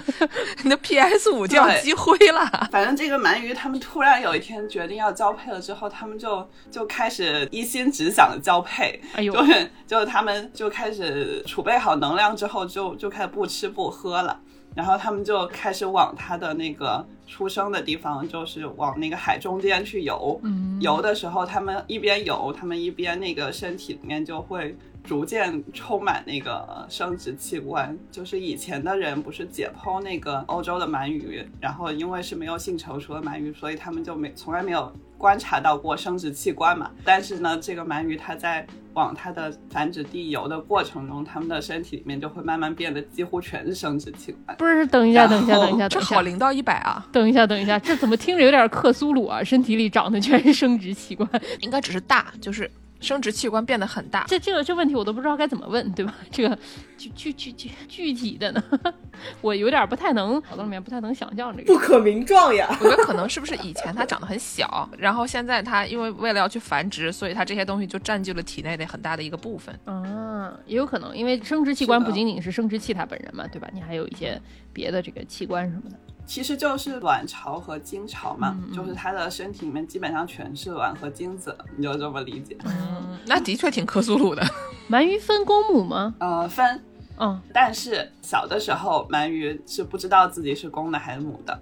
[0.63, 2.46] 你的 PS 五就要积灰了。
[2.72, 14.39] 反正这个鳗鱼他们突然有一天决定要交配了之后，他们就就开始一心只想交配，哎呦，就是就是他们就开始储备好能量之后就，就开始不吃不喝了，
[14.75, 20.41] 然后他们就开始往他的那个出生的地方，就是往那个海中间去游。
[20.82, 24.75] 游的时候，他们一边游，他们一边那个身体里面就会
[25.10, 27.98] 逐渐充满那个生殖器官。
[28.12, 36.91] 就是以前的人不是解剖那个欧洲的鳗鱼，然后因为是没有性成熟的鳗鱼，所以他们就没从来没有观察到过生殖器官嘛。
[37.04, 44.56] 但是呢，这个鳗鱼它在往它的繁殖地游的过程中，它们的身体里面就会慢慢变得几乎全是生殖器官。
[44.58, 49.43] 不是，等一下，等一下，等一下，这好零到一百啊，等一下，等一下，这怎么听着有点克苏鲁啊？
[49.43, 51.28] 身体里长的全是生殖器官，
[51.62, 52.69] 应该只是大，就是
[53.00, 54.26] 生殖器官变得很大。
[54.28, 56.14] 这这个这问题我都不知道该怎么问，对吧？
[56.32, 56.58] 这个
[56.98, 58.64] 具具具具具体的呢，
[59.42, 61.74] 我有点不太能脑子里面不太能想象这个。
[61.74, 62.68] 不可名状呀。
[62.82, 69.78] 我觉得可能是不是以前它长得很小，然后现在它因为为了要去繁殖，所以它这些东西就占据了体内的很大的一个部分。
[69.86, 73.70] 啊，也有可能，因为生殖器官不仅仅是生殖器它本人嘛，对吧？
[73.74, 74.40] 你还有一些
[74.80, 75.98] 别的这个器官什么的。
[76.26, 82.56] 其实就是卵巢和精巢嘛，嗯嗯就是它的身体里面基本上全是卵和精子，你就这么理解。
[82.65, 84.42] 嗯，那的确挺克苏鲁的。
[84.89, 86.13] 鳗鱼分公母吗？
[86.20, 86.82] 呃，分，
[87.18, 91.60] 嗯但是小的时候鳗鱼是不知道自己是公的还是母的，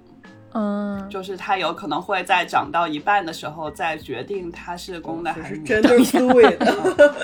[0.54, 5.82] 嗯，就是它有可能会在长到一半的时候再决定它是公的还是母的。
[6.04, 7.16] fluid 的，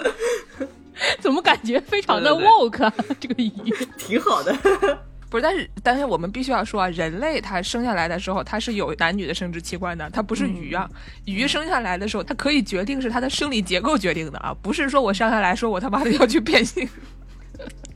[1.20, 2.94] 怎么感觉非常的对对对 woke 啊？
[3.20, 3.52] 这个语
[3.98, 4.56] 挺好的。
[5.34, 10.88] 不是，但是但是我们必须要说啊，人类它生下来的时候，它是有男女的生殖器官的，它不是鱼啊。
[11.26, 16.88] 鱼生下来的时候，它可以决定是它的生理结构决定的啊，不是说我生下来说我他妈的要去变性。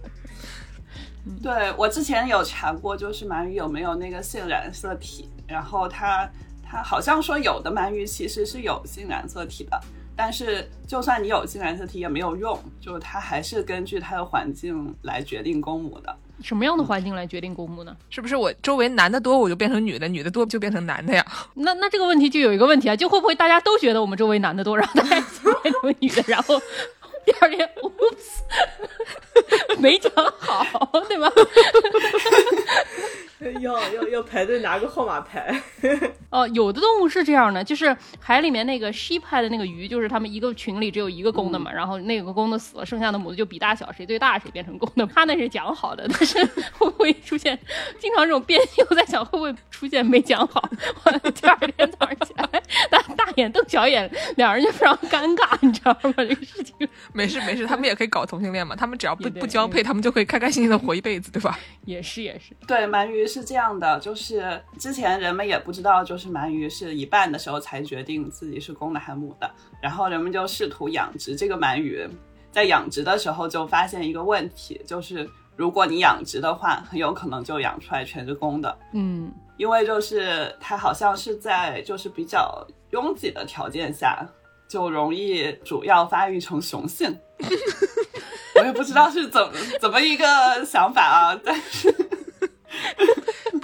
[1.44, 6.28] 对我之前有查过，就是鳗鱼有没有那个性染色体，然后它
[6.68, 9.80] 它好像说有的鳗鱼其实是有性染色体的，
[10.16, 16.18] 但是就算你有性染色体也没有用，就是它还是根据它的环境来决定公母的。
[16.44, 17.96] 什么样的环境来决定公母呢？
[18.10, 21.26] 是不是我周围男的多，我就变成女的，女的多就变成男的呀？
[21.56, 26.62] 那那这个问题就有一个问题啊，就会不会大家都觉得我们周围男的多，然后大家一 起变成女的，然后
[27.26, 31.32] 第二天，oops，没讲好，对吧？
[33.62, 35.62] 要要要排队拿个号码牌。
[36.30, 45.06] 哦，有的动物是这样的，就是海里面那个 sheep 派的那个鱼，就是他们一个群里只有一个公的嘛，然后那个公的死了，剩下的母的就比大小，谁最大谁变成公的。
[45.14, 47.58] 他那是讲好的，但是会不会出现
[48.00, 48.86] 经常这种变性？
[48.90, 50.70] 我在想会不会出现没讲好，
[51.06, 52.44] 完了第二天早上起来
[52.90, 56.14] 大大眼瞪小眼，两人就非常尴尬，你知道吗？
[56.18, 56.76] 这个事情
[57.14, 61.58] 没事没事，他们也可以搞同性恋嘛，他们只要不不交配，他们就可以开开心心的活一辈子，对吧？
[61.88, 69.50] 也是也是，对，鳗鱼是这样的，就是之前人们也不知道，就是鳗鱼是一半的时候才决定自己是公的还是母的，
[69.82, 72.06] 然后人们就试图养殖这个鳗鱼，
[72.52, 84.28] 在养殖的时候就发现一个问题，就是如果你养殖的话，很有可能就养出来全是公的，嗯，因为就是它好像是在就是比较拥挤的条件下，
[84.68, 87.18] 就容易主要发育成雄性。
[88.78, 91.92] 不知道是怎么怎么一个想法啊，但是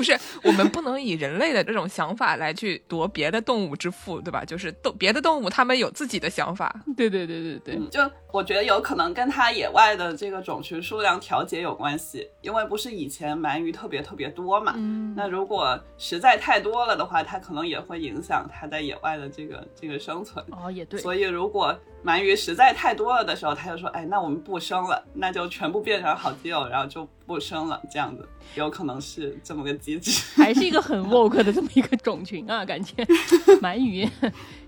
[0.04, 4.44] 不是，我们不能以人类的这种想法来去夺别的动物之腹，对吧？
[4.44, 6.84] 就是动别的动物，它们有自己的想法。
[6.98, 8.00] 对对对对对，就
[8.32, 20.44] 我觉得有可能跟它野外的这个种群数量调节有关系，因为不是以前鳗鱼特别特别多嘛，嗯，那如果实在太多了的话，它可能也会影响它在野外的这个这个生存。
[20.52, 29.74] 哦也对，所以如果鳗鱼实在太多了的时候，它就说，哎，那我们不生了，那就全部变成好基友，然后就不生了，这样子有可能是这么个
[30.36, 33.04] 还是一个很 woke 的这么一个种群啊，感觉
[33.62, 34.08] 鳗鱼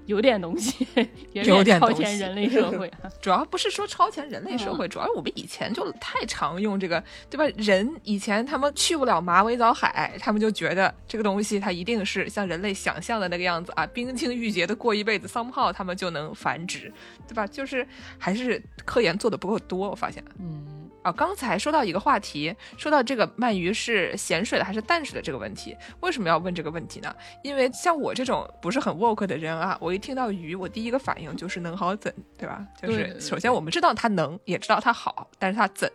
[0.05, 0.87] 有点东西，
[1.33, 2.91] 有点超前人类社会。
[3.21, 7.45] 主要不是说超前人类社会，主要是我们以前就太常用这个，对吧？
[7.57, 16.93] 人以前他们去不了马尾藻海，他们就觉得这个东西它一定是像人类想象的那个样子啊，冰清玉洁的过一辈子，somehow 他们就能繁殖，
[17.27, 17.47] 对吧？
[17.47, 17.87] 就是
[18.19, 20.23] 还是科研做的不够多，我发现。
[20.39, 20.63] 嗯，
[21.05, 27.15] 啊，刚才说到一个话题，说到这个鳗鱼是咸水的还是淡水的这个问题，为什么要问这个问题呢？
[27.43, 32.65] 因为像我这种不是很 woke 的人啊，我一听到鱼，我第一个反应就是能好怎，对吧？
[32.81, 35.87] 就是首先我们知道它能，也知道它好，但是它怎，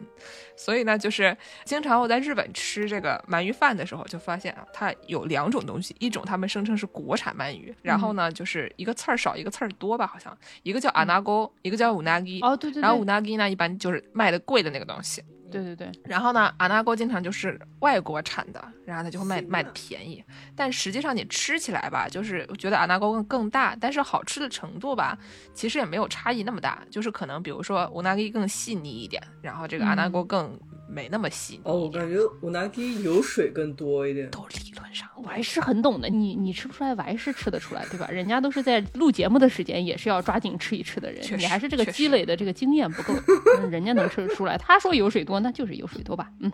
[0.62, 10.36] 所以呢，就是经常我在日本吃这个鳗鱼饭的时候，就发现啊，它有两种东西，一种他们声称是国产鳗鱼，然后呢，就是一个刺儿少，一个刺儿多吧，好像。
[10.62, 15.22] 一个叫 anago，、一个叫 unagi，、哦，对对然后对，unagi 呢，一般就是卖的贵的那个东西。
[15.50, 20.24] 对对对，然后呢，阿纳锅经常就是外国产的，然后它就会卖卖的便宜。
[20.54, 25.18] 但实际上你吃起来吧，就是觉得阿纳锅更更大，但是好吃的程度吧，
[25.52, 26.82] 其实也没有差异那么大。
[26.90, 30.58] 就是可能比如说乌纳基更细腻一点，然后这个阿纳锅更
[30.90, 31.80] 没那么细哦，腻哦。
[31.84, 34.30] 我感觉我拿给油水更多一点。
[34.30, 36.08] 都理论上，我还是很懂的。
[36.08, 38.08] 你你吃不出来，我还是吃得出来，对吧？
[38.12, 43.14] 人家都是在录节目的时间，也是要抓紧吃一吃的人你还是这个积累的这个经验不够，
[43.58, 44.58] 嗯人家能吃得出来。
[44.58, 46.30] 他说油水多，那就是油水多吧？
[46.40, 46.50] 嗯，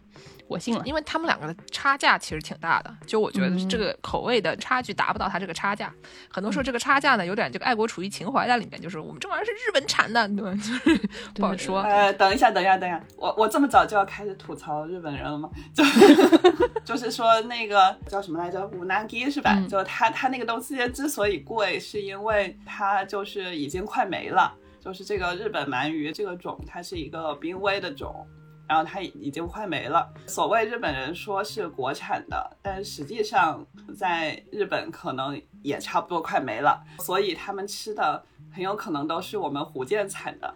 [0.48, 0.82] 我信了。
[0.84, 5.92] 因为他们两个的差价其实挺大的，就我觉得嗯这个口味的差距达不到它这个差价。
[6.30, 10.52] 很多时候这个差价呢，有点这个爱国主义情怀在里面，就是我们这玩意儿是日本产的， 对吧？
[10.54, 11.80] 就是不好说。
[11.82, 15.50] 呃，等一下，等一下，等一下，我我这么早就要开始吐槽日本人了吗？
[15.74, 15.84] 就
[16.84, 19.52] 就是说那个叫什么来着，五南鸡是吧？
[19.56, 24.54] 嗯就它它那个东西之所以贵，是因为它就是已经快没了。
[24.78, 28.24] 就是这个日本鳗鱼这个种，它是一个濒危的种，
[28.68, 30.12] 然后它已经快没了。
[30.26, 33.64] 所谓日本人说是国产的，但实际上
[33.96, 40.54] 在日本可能也差不多快没了，所以他们吃的很有可能都是我们福建产的，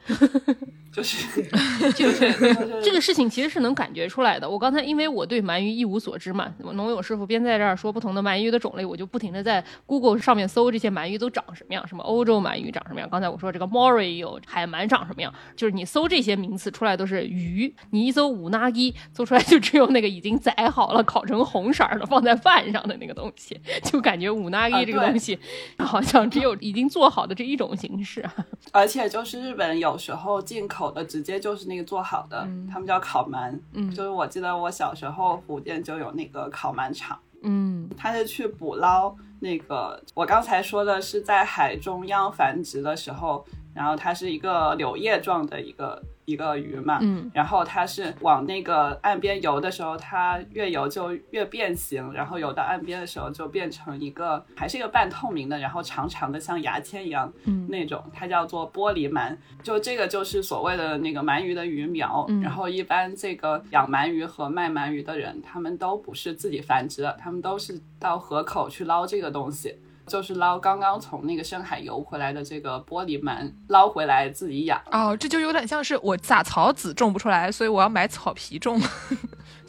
[0.93, 1.41] 就是
[1.95, 4.49] 就是就是这个事情其实是能感觉出来的。
[4.49, 13.09] 我刚才因为我对鳗鱼一无所知嘛，农友师傅边在这儿说不同的鳗鱼的种类，我就不停的在 Google 上面搜这些鳗鱼都长什么样，什么欧洲鳗鱼长什么样。
[13.09, 25.39] 刚才我说这个 Mori 有海鳗长什么样，就是你搜这些名词出来都是鱼，你一搜五纳基，搜出来就只有那个已经宰好了、烤成红色儿的放在饭上的那个东西，就感觉五纳基啊对这个东西
[25.79, 28.25] 好像只有已经做好的这一种形式。
[28.73, 33.59] 而且就是日本有时候进口的直接就是那个做好的，他们叫烤鳗。
[33.73, 59.37] 嗯就是我记得我小时候福建就有那个烤鳗厂，嗯他是去捕捞那个我刚才说的是在海中央繁殖的时候，然后它是一个柳叶状的一个一个鱼嘛，嗯然后它是往那个岸边游的时候，它越游就越变形，然后游到岸边的时候就变成一个还是一个半透明的，然后长长的像牙签一样嗯那种，它叫做玻璃鳗。
[59.63, 62.25] 就这个就是所谓的那个鳗鱼的鱼苗。
[62.29, 69.75] 嗯然后一般这个养鳗鱼和卖鳗鱼的人，他们都不是自己繁殖的，他们都是到河口去捞这个东西。
[70.11, 74.83] 就是捞刚刚从那个深海游回来的这个玻璃鳗，捞回来自己养。
[74.91, 78.81] 哦，这就有点像是我杂草籽种不出来，所以我要买草皮种。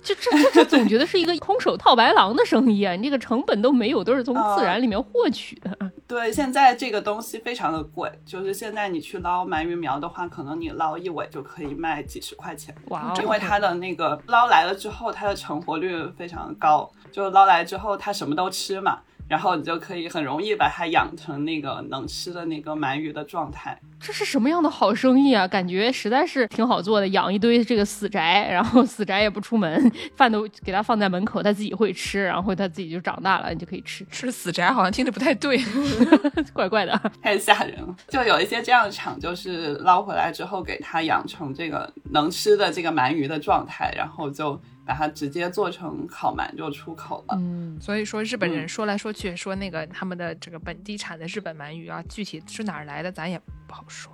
[0.03, 2.95] 这这这这总觉得是一个空手套白狼的生意啊！
[2.95, 5.77] 你这个成本都没有，都是从自然里面获取的。
[6.07, 12.73] 对，现在这个东西非常的贵，就是现在你去捞鳗鱼苗的话，可能你捞一尾就可以卖几十块钱。
[12.87, 18.97] 哇哦，因为它的那个捞来了之后，它的成活率非常的高，就捞来之后它什么都吃嘛，
[19.31, 23.79] 然后你就可以很容易把它养成那个能吃的那个鳗鱼的状态。
[23.97, 25.47] 这是什么样的好生意啊？
[25.47, 35.57] 感觉实在是挺好做的，养一堆这个死宅，然后死宅也不出门，饭都给它放在门口，它自己会吃，然后它自己就长大了，你就可以吃，吃死宅好像听着不太对。
[36.51, 37.01] 怪怪的。
[37.23, 37.95] 太吓人了！
[38.09, 44.59] 就有一些这样的厂，就是捞回来之后给它养成这个能吃的这个鳗鱼的状态，然后就
[44.91, 47.37] 把它直接做成烤鳗就出口了。
[47.37, 54.11] 嗯，所以说日本人嗯说来说去说那个他们的这个本地产的日本鳗鱼啊，具体是哪儿来的咱也不好说？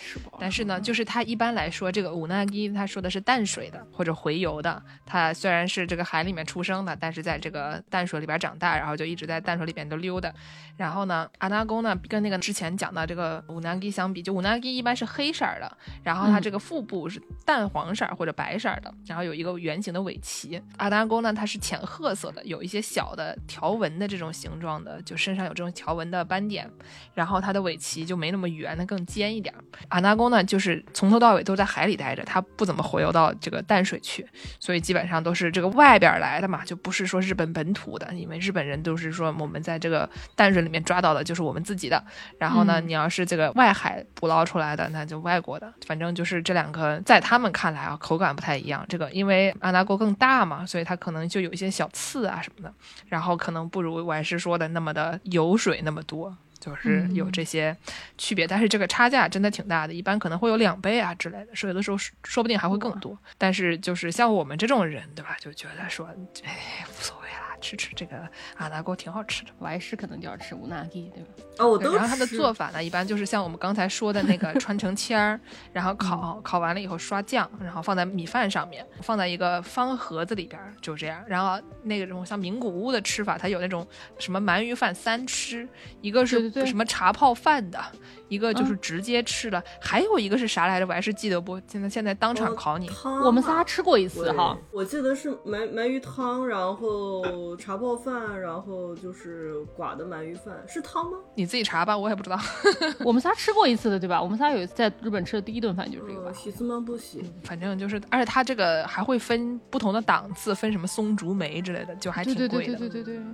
[0.00, 0.30] 是不？
[0.40, 10.32] 但是呢，就是它一般来说，这个五纳基它说的是淡水的或者洄游的，它虽然是这个海里面出生的，但是在这个淡水里边长大，然后就一直在淡水里边都溜达。
[10.76, 20.62] 然后呢，阿纳公呢跟那个之前讲的这个五纳基相比，就五纳基一般是黑色儿的，然后它嗯这个腹部是淡黄色儿或者白色儿的，然后有一个圆形的尾鳍。
[20.76, 26.70] 阿纳公呢，它是浅褐色的，有一些小的条纹的这种形状的，就身上有这种条纹的斑点，
[27.14, 29.64] 然后它的尾鳍就没那么圆，它更尖一点儿。
[29.88, 34.26] 阿纳公呢，就是从头到尾都在海里待着，它不怎么回游到这个淡水去，
[34.60, 42.02] 所以基本上都是这个外边来的嘛，就不是说日本本土的，因为日本人都是说我们在这个淡水里面抓到的就是我们自己的，
[42.38, 48.84] 然后呢，你要是这个外海捕捞出来的，那就外国的，反正就是这两个在他们看来啊，口感不太一样。
[48.88, 52.72] 这个因为阿那锅更大嘛，所以它可能就有一些小刺啊什么的，
[53.08, 56.36] 然后可能不如我还是说的那么的油水那么多。
[56.66, 57.76] 就是有这些
[58.18, 63.16] 区别，但是这个差价真的挺大的，一般可能会有两倍啊之类的，所以有的时候说说不定还会更多。
[63.38, 66.08] 但是就是像我们这种人，对吧，就觉得说，
[66.42, 67.25] 哎，无所谓啦，
[67.60, 68.16] 吃吃这个
[68.56, 69.50] 阿达锅挺好吃的。
[69.58, 71.28] 我还是可能就要吃无纳基，对吧？
[71.58, 75.40] 哦，我都对然后它的做法呢，一般就是像我们刚才说的那个 穿成签儿，
[75.72, 81.22] 然后烤，烤完了以后刷酱，然后放在米饭上面，放在一个方盒子里边儿，就这样。
[81.26, 83.86] 然后那个种像名古屋的吃法，它有那种
[84.18, 85.68] 什么鳗鱼饭三吃，
[86.00, 87.78] 一个是什么茶泡饭的，
[88.28, 90.86] 一个就是嗯直接吃的，还有一个是啥来着？
[90.86, 91.60] 我还是记得不？
[91.66, 92.86] 现在现在当场哦考你。
[92.88, 101.18] 汤我们仨啊吃过一次哈，我记得是鳗鳗鱼汤，然后茶泡饭，然后就是寡的鳗鱼饭，是汤吗？
[101.34, 102.38] 你自己查吧，我也不知道。
[103.04, 104.20] 我们仨吃过一次的，对吧？
[104.20, 106.34] 我们仨有一次在日本吃的第一顿饭就是这个吧呃，？
[106.34, 107.22] 喜斯曼不喜。
[107.44, 112.48] 反正就是，而且它这个还会分不同的档次，分什么松竹梅之类的，就还挺贵的。
[112.48, 113.24] 对对对对对对。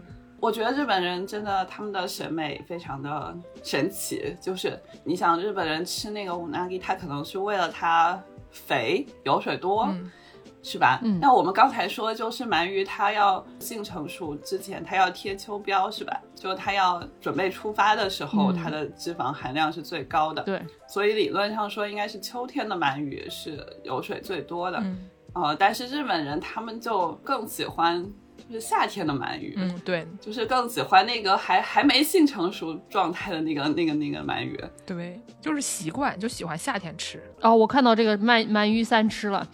[0.41, 9.85] 我觉得日本人真的他们的审美非常的神奇，就是你想日本人吃那个乌纳吉，他可能是为了它肥油水多。
[9.85, 10.11] 嗯
[10.63, 11.01] 是吧？
[11.03, 16.21] 嗯那我们刚才说，就是鳗鱼它要性成熟之前，它要贴秋膘，是吧？
[16.35, 20.43] 就它要准备出发的时候，嗯它的脂肪含量是最高的。
[20.43, 24.79] 对，所以理论上说，应该是秋天的鳗鱼是油水最多的。
[24.79, 28.05] 嗯呃，但是日本人他们就更喜欢
[28.37, 29.55] 就是夏天的鳗鱼。
[29.57, 34.63] 嗯，对就是更喜欢那个还还没性成熟状态的那个那个那个鳗鱼。
[34.85, 37.23] 对，就是习惯，就喜欢夏天吃。
[37.41, 39.49] 哦，我看到这个鳗鳗鱼三吃了，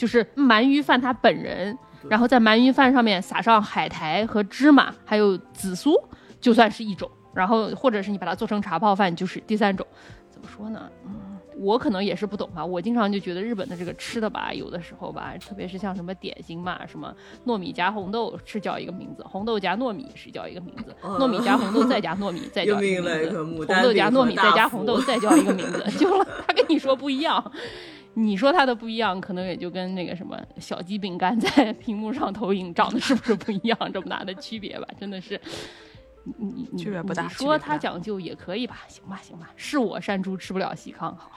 [0.00, 1.76] 就是鳗鱼饭他本人，
[2.08, 5.92] 然后在鳗鱼饭上面撒上海苔和芝麻，还有紫苏，
[6.40, 7.10] 就算是一种。
[7.34, 9.86] 然后或者是你把它做成茶泡饭，就是第三种。
[10.30, 10.90] 怎么说呢？
[11.04, 12.64] 嗯，我可能也是不懂吧。
[12.64, 27.52] 我经常就觉得日本的这个吃的吧，有的时候吧，特别是像什么点心嘛，什么糯米加红豆是叫一个名字，红豆加糯米是叫一个名字，哦糯米加红豆再 加糯米再叫一个名字红豆加糯米再加红豆再叫一个名字， 就他跟你说不一样。
[28.14, 34.86] 你说它的不一样，可能也就跟那个什么小鸡饼干在屏幕上投影长得是不是不一样这么大的区别吧？
[34.98, 35.40] 真的是，
[36.38, 38.78] 你你你区别不大你说它讲究也可以吧？
[38.88, 41.30] 行吧行吧，是我山猪吃不了细糠，好，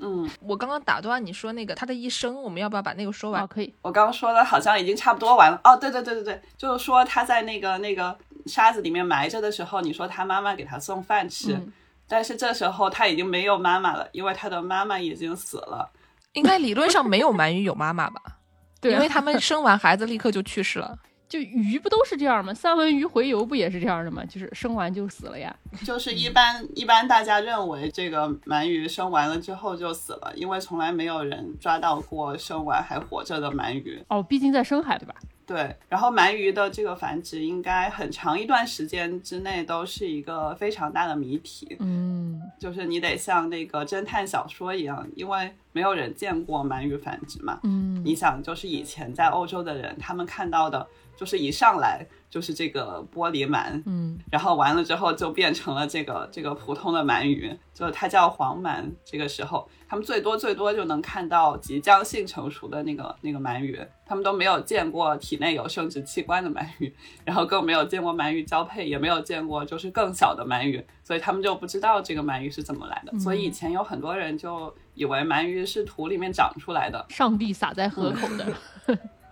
[0.00, 3.42] 嗯，我刚刚打断你说那个他的一生，我们要不要把那个说完？
[3.42, 5.60] 哦可以，我刚刚说的好像已经差不多完了。
[5.64, 11.72] 哦，对对对对对，就是说他在那个那个沙子里面埋着的时候，你说他妈妈给他送饭吃，嗯
[12.08, 15.90] 但是这时候他已经没有妈妈了，因为他的妈妈已经死了。
[16.34, 18.20] 应该理论上没有鳗鱼有妈妈吧？
[18.80, 20.98] 对啊因为他们生完孩子立刻就去世了。
[21.28, 22.54] 就鱼不都是这样吗？
[22.54, 24.24] 三文鱼洄游不也是这样的吗？
[24.26, 25.52] 就是生完就死了呀。
[25.84, 34.00] 就是一般一般大家认为这个鳗鱼生完了之后就死了，因为从来没有人抓到过生完还活着的鳗鱼。
[34.08, 35.16] 哦，毕竟在深海对吧？
[35.46, 47.60] 对，然后鳗鱼的这个繁殖应该很长一段时间之内都是一个非常大的谜题，嗯，就是你得像那个侦探小说一样，因为没有人见过鳗鱼繁殖嘛。
[47.62, 50.84] 嗯，你想，就是以前在欧洲的人，他们看到的
[51.16, 58.84] 就是一上来就是这个玻璃鳗，嗯，然后完了之后就变成了这个这个普通的鳗鱼，就是它叫黄鳗。
[59.04, 66.92] 这个时候，他们最多最多就能看到即将性成熟的那个那个鳗鱼，他们都没有见过体内有生殖器官的鳗鱼，
[67.24, 73.16] 然后更没有见过鳗鱼交配，也没有见过就是更小的鳗鱼，所以他们就不知道这个鳗鱼是怎么来的。
[73.18, 78.46] 所以以前有很多人就以为鳗鱼是土里面长出来的，上帝撒在河口的，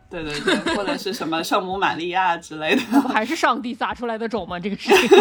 [0.09, 2.83] 对对对，或者是什么圣母玛利亚之类的。
[3.03, 4.61] 不还是上帝撒出来的种吗？
[4.61, 5.19] 这个事情。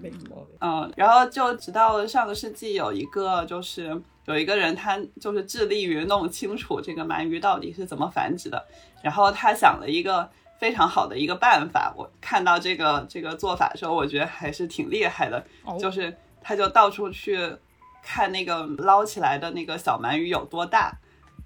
[0.00, 0.56] 没什么毛病。
[0.58, 8.64] 嗯，然后就直到上个世纪有一个就是有一个人，他就是致力于弄清楚这个鳗鱼到底是怎么繁殖的，
[9.02, 11.92] 然后他想了一个非常好的一个办法。
[11.96, 17.38] 我看到这个这个做法的时候，我觉得还是挺厉害的，哦就是他就到处去
[18.02, 20.96] 看那个捞起来的那个小鳗鱼有多大。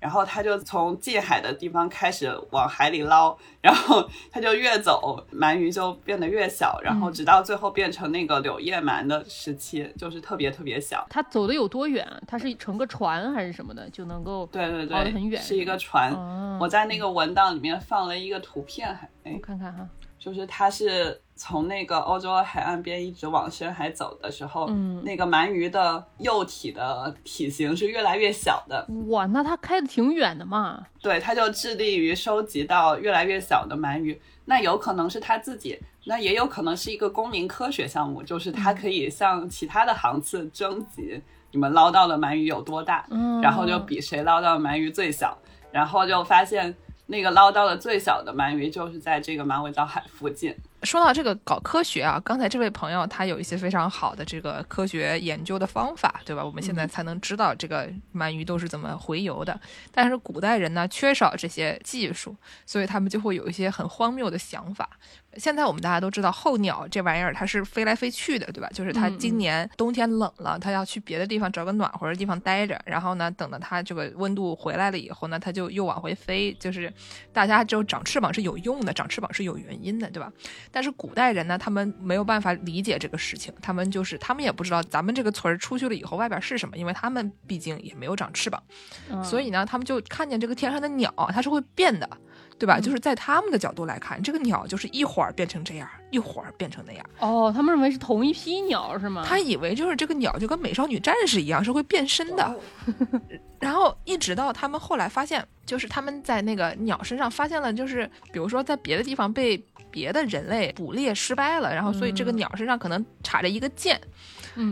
[0.00, 11.06] 然后他就从近海的地方开始往海里捞，然后他就越走，鳗鱼就变得越小，然后直到最后变成那个柳叶鳗的时期，就是特别特别小。
[11.10, 12.06] 他走的有多远？
[12.26, 14.46] 他是乘个船还是什么的就能够？
[14.52, 16.12] 对对对，很远是一个船。
[16.12, 19.88] 哦我在那个文档里面放了一个图片，还哎我看看哈。
[20.18, 30.86] 就是它是从那个欧洲的海岸边一直往深海走的时候，嗯那个鳗鱼的幼体的体型是越来越小的，哇，那它开的挺远的嘛。
[31.02, 34.18] 对，它就致力于收集到越来越小的鳗鱼。
[34.46, 41.20] 那有可能是它自己，那也有可能是一个公民科学项目，就是它可以向其他的航次征集
[41.50, 45.36] 你们捞到的鳗鱼有多大，嗯，然后就比谁捞到的鳗鱼最小，
[45.70, 46.74] 然后就发现
[47.06, 50.54] 那个捞到的最小的鳗鱼就是在这个马尾藻海附近。
[50.82, 56.44] 说到这个搞科学啊，刚才这位朋友他有一些非常好的这个科学研究的方法，对吧？
[56.44, 59.58] 我们现在才能知道这个鳗鱼都是怎么洄游的。
[59.90, 64.88] 但是古代人呢，缺少这些技术，所以他们就会有一些很荒谬的想法。
[65.38, 68.70] 现在我们大家都知道，候鸟这玩意儿它是飞来飞去的，对吧？
[68.72, 76.54] 就是它嗯今年冬天冷了，它要去别的地方找个暖和的地方待着，然后呢，等到它这个温度回来了以后呢，它就又往回飞。
[76.54, 76.90] 就是
[77.34, 80.32] 大家就长翅膀是有用的，长翅膀是有原因的，对吧？
[80.70, 88.62] 但是古代人呢，他们没有办法理解这个事情，他们就是他们也不知道咱们这个村儿出去了以后外边是什么，因为他们毕竟也没有长翅膀，
[89.10, 89.22] 嗯。
[89.24, 92.08] 所以呢，他们就看见这个天上的鸟，它是会变的，
[92.58, 92.78] 对吧？
[92.78, 92.82] 嗯。
[92.82, 97.04] 就是在他们的角度来看，这个鸟就是一会儿变成这样，一会儿变成那样。
[97.20, 99.22] 哦，他们认为是同一批鸟是吗？
[99.26, 102.56] 他以为就是这个鸟就跟美少女战士一样是会变身的，
[103.60, 114.08] 然后一直到他们后来发现，就是他们在那个鸟身上发现了，就是比如说在别的地方被别的人类捕猎失败了，然后所以这个鸟身上可能插着一个剑，嗯，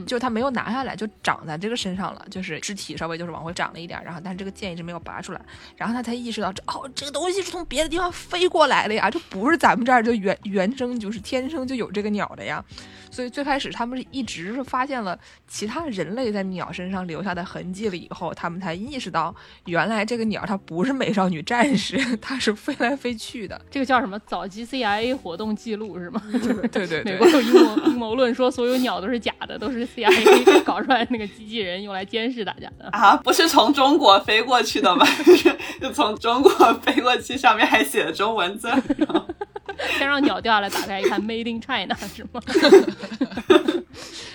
[0.07, 5.41] 就是它没有拿下来，就长在这个身上了，就是肢体稍微就是往回长了一点，然后但是这个剑一直没有拔出来，
[5.77, 12.65] 然后他才意识到这哦，这个东西是从别的地方飞过来的呀，这不是咱们这儿就原原生就是天生就有这个鸟的呀，
[13.11, 19.35] 所以最开始他们是一直是发现了其他人类在鸟身上留下的痕迹了以后，他们才意识到
[19.67, 26.23] 原来这个鸟它不是美少女战士， 它是飞来飞去的，这个叫什么早期 CIA 活动记录是吗？
[26.33, 27.29] 对对对 美国。
[27.35, 32.89] 有阴谋阴谋论说所有鸟都是假的，都是 CIA 搞出来那个机器人用来监视大家的。
[32.93, 35.07] 啊，不是从中国飞过去的吗？
[35.81, 36.51] 就从中国
[36.83, 38.81] 飞过去，上面还写着中文字儿。
[39.99, 42.41] 先让鸟掉下来，打开一看，Made in China 是吗？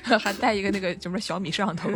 [0.20, 1.90] 还带一个那个什么小米摄像头。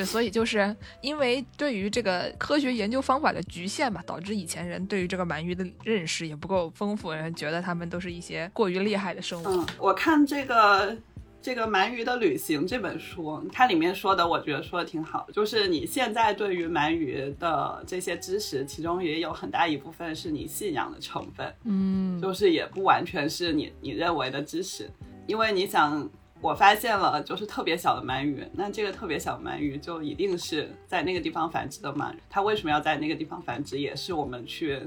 [0.00, 9.46] 对，所以就是因为对于这个科学研究方法的局限吧，导致以前人对于这个鳗鱼的认识也不够丰富，人觉得他们都是一些过于厉害的生物。
[9.46, 10.96] 嗯，我看这个
[11.42, 24.90] 这个《鳗鱼的旅行》这本书，它里面说的，我觉得说的挺好，就是你现在对于鳗鱼的这些知识，其中也有很大一部分是你信仰的成分，嗯，就是也不完全是你你认为的知识，
[25.26, 26.08] 因为你想。
[26.42, 32.14] 我发现了，就是特别小的鳗鱼，那这个特别小的鳗鱼就一定是在那个地方繁殖的嘛。
[32.30, 34.80] 它为什么要在那个地方繁殖，也是我们去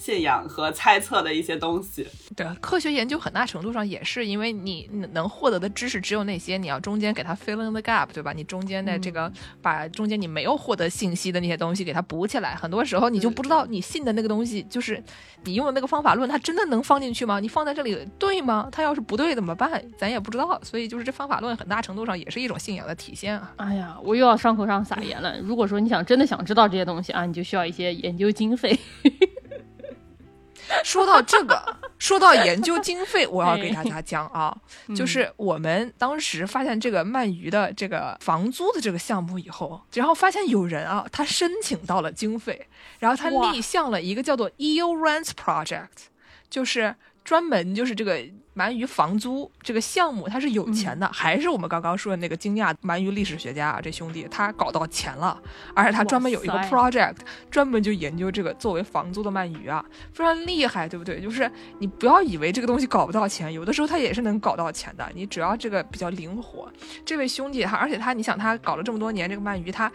[0.00, 2.06] 信仰和猜测的一些东西。
[2.34, 8.32] 对，科学研究很大程度上也是因为你能获得的知识只有那些，你要中间给它 fill in the gap，对吧？
[8.32, 9.30] 你中间的这个、
[9.60, 15.02] 把中间你没有获得信息的那些东西给它补起来，很多时候你就不知道你信的那个东西，就是
[15.44, 17.38] 你用的那个方法论，它真的能放进去吗？
[17.38, 18.68] 你放在这里对吗？
[18.72, 19.82] 它要是不对怎么办？
[19.98, 20.58] 咱也不知道。
[20.62, 23.52] 所以就是这方法论很大程度上也是一种信仰的体现啊。
[23.56, 25.38] 哎呀，我又要伤口上撒盐了。
[25.40, 28.78] 如果说你想真的想知道这些东西啊，你就需要一些研究经费。
[30.84, 34.56] 说到这个，说到研究经费，我要给大家讲啊，
[34.94, 42.66] 就是我们当时发现这个鳗鱼的这个房租的这个项目以后，然后发现有人啊，他申请到了经费，
[42.98, 45.88] 然后他立项了一个叫做 Eel Rent Project，
[46.48, 46.94] 就是
[47.24, 48.18] 专门就是这个
[48.56, 55.40] 鳗鱼房租这个项目，他是有钱的，还是我们刚刚说的那个惊讶鳗鱼历史学家啊，这兄弟他搞到钱了，
[55.74, 57.16] 而且他专门有一个 project，
[57.50, 61.20] 专门就研究这个作为房租的鳗鱼啊，非常厉害，对不对？
[61.20, 66.70] 就是你不要以为这个东西搞不到钱，有的时候他也是能搞到钱的，你只要这个比较灵活。
[67.04, 69.90] 这位兄弟他，而且他，你想他搞了这么多年这个鳗鱼，他。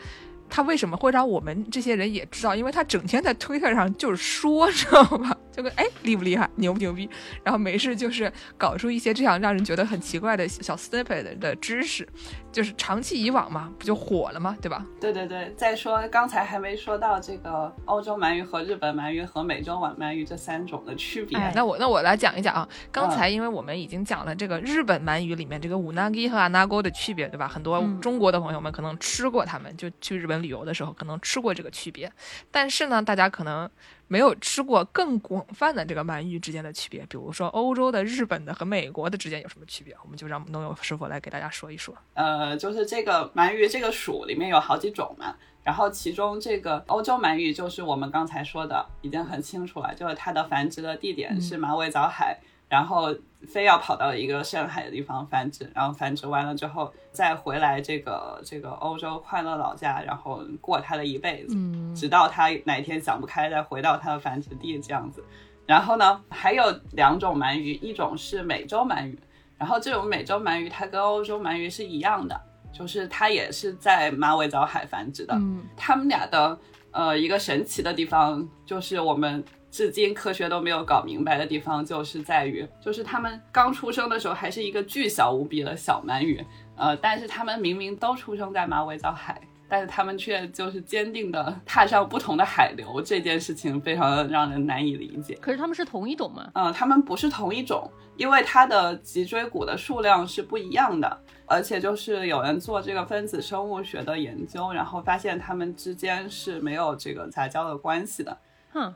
[0.49, 2.55] 他为什么会让我们这些人也知道？
[2.55, 5.35] 因为他整天在推特上就是说，知道吧？
[5.51, 7.09] 就跟哎厉不厉害，牛不牛逼？
[7.43, 12.07] 然后没事就是搞出一些这样让人觉得很奇怪的小 snippet 的知识，
[12.55, 14.55] 就是长期以往嘛，不就火了吗？
[14.61, 14.85] 对吧？
[14.97, 21.37] 对对对，再说刚才还没说到这个欧洲鳗鱼和日本鳗鱼和美洲晚鳗鱼这三种的区别。
[21.37, 27.45] 哎那我那我来讲一讲啊，刚才因为我们已经讲了这个日本鳗鱼里面这个五 nagi 和 anago 的区别，对吧？
[27.45, 32.09] 很多嗯中国的朋友们可能吃过它们，就去日本旅游的时候可能吃过这个区别。
[32.49, 33.69] 但是呢，大家可能
[34.07, 39.95] 没有吃过更广泛的这个鳗鱼之间的区别，比如说欧洲的、日本的和美国的之间有什么区别？
[40.03, 41.95] 我们就让农友师傅来给大家说一说。
[42.13, 52.37] 呃，就是这个鳗鱼这个属里面有好几种嘛，然后其中这个欧洲鳗鱼就是我们刚才说的，已经很清楚了，就是它的繁殖的地点是马尾藻海。
[52.67, 53.15] 然后
[53.45, 61.55] 非要跑到一个深海的地方繁殖，然后繁殖完了之后再回来这个这个欧洲快乐老家，然后过他的一辈子，
[61.95, 65.23] 直到他哪天想不开再回到他的繁殖地这样子。
[65.65, 69.17] 然后呢，还有两种鳗鱼，一种是美洲鳗鱼，
[69.57, 72.39] 然后这种美洲鳗鱼它跟欧洲鳗鱼是一样的，
[72.71, 75.33] 就是它也是在马尾藻海繁殖的。
[75.35, 76.57] 嗯，它们俩的
[76.91, 79.43] 呃一个神奇的地方就是我们。
[79.75, 86.41] 至今科学都没有搞明白的地方，就是在于，就是他们刚出生的时候还是一个巨小无比的小鳗鱼，
[86.77, 95.37] 呃，但是他们明明都出生在马尾藻海，但是他们却就是坚定的踏上不同的海流，这件事情非常的让人难以理解。
[95.41, 96.49] 可是他们是同一种吗？
[96.53, 108.37] 嗯，他们不是同一种，因为它的脊椎骨的数量是不一样的，而且就是有人做这个分子生物学的研究，然后发现它们之间是没有这个杂交的关系的。
[108.71, 108.95] 哼。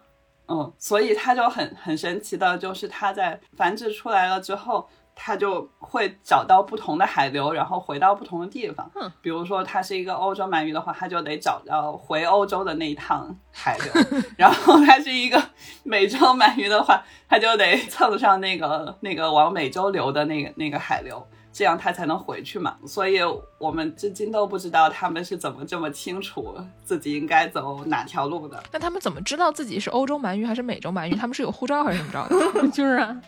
[0.50, 8.90] 嗯，所以它就很很神奇的，就是它在繁殖出来了之后，它就会找到不同的海流，然后回到不同的地方。
[8.96, 15.42] 嗯，比如说它是一个欧洲鳗鱼的话，它就得找到回欧洲的那一趟海流； 然后它是一个
[15.84, 21.26] 美洲鳗鱼的话，它就得蹭上那个那个往美洲流的那个那个海流。
[21.60, 23.20] 这样他才能回去嘛，所以
[23.58, 26.56] 我们至今都不知道他们是怎么这么清楚
[26.86, 28.64] 自己应该走哪条路的。
[28.72, 31.14] 那他们怎么知道自己是欧洲鳗鱼还是美洲鳗鱼？
[31.16, 32.26] 他们是有护照还是怎么着
[32.62, 32.68] 的？
[32.72, 33.22] 就是啊，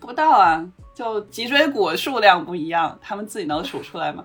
[0.00, 4.24] 不知道啊，就脊椎骨数量不一样，他们自己能数出来吗？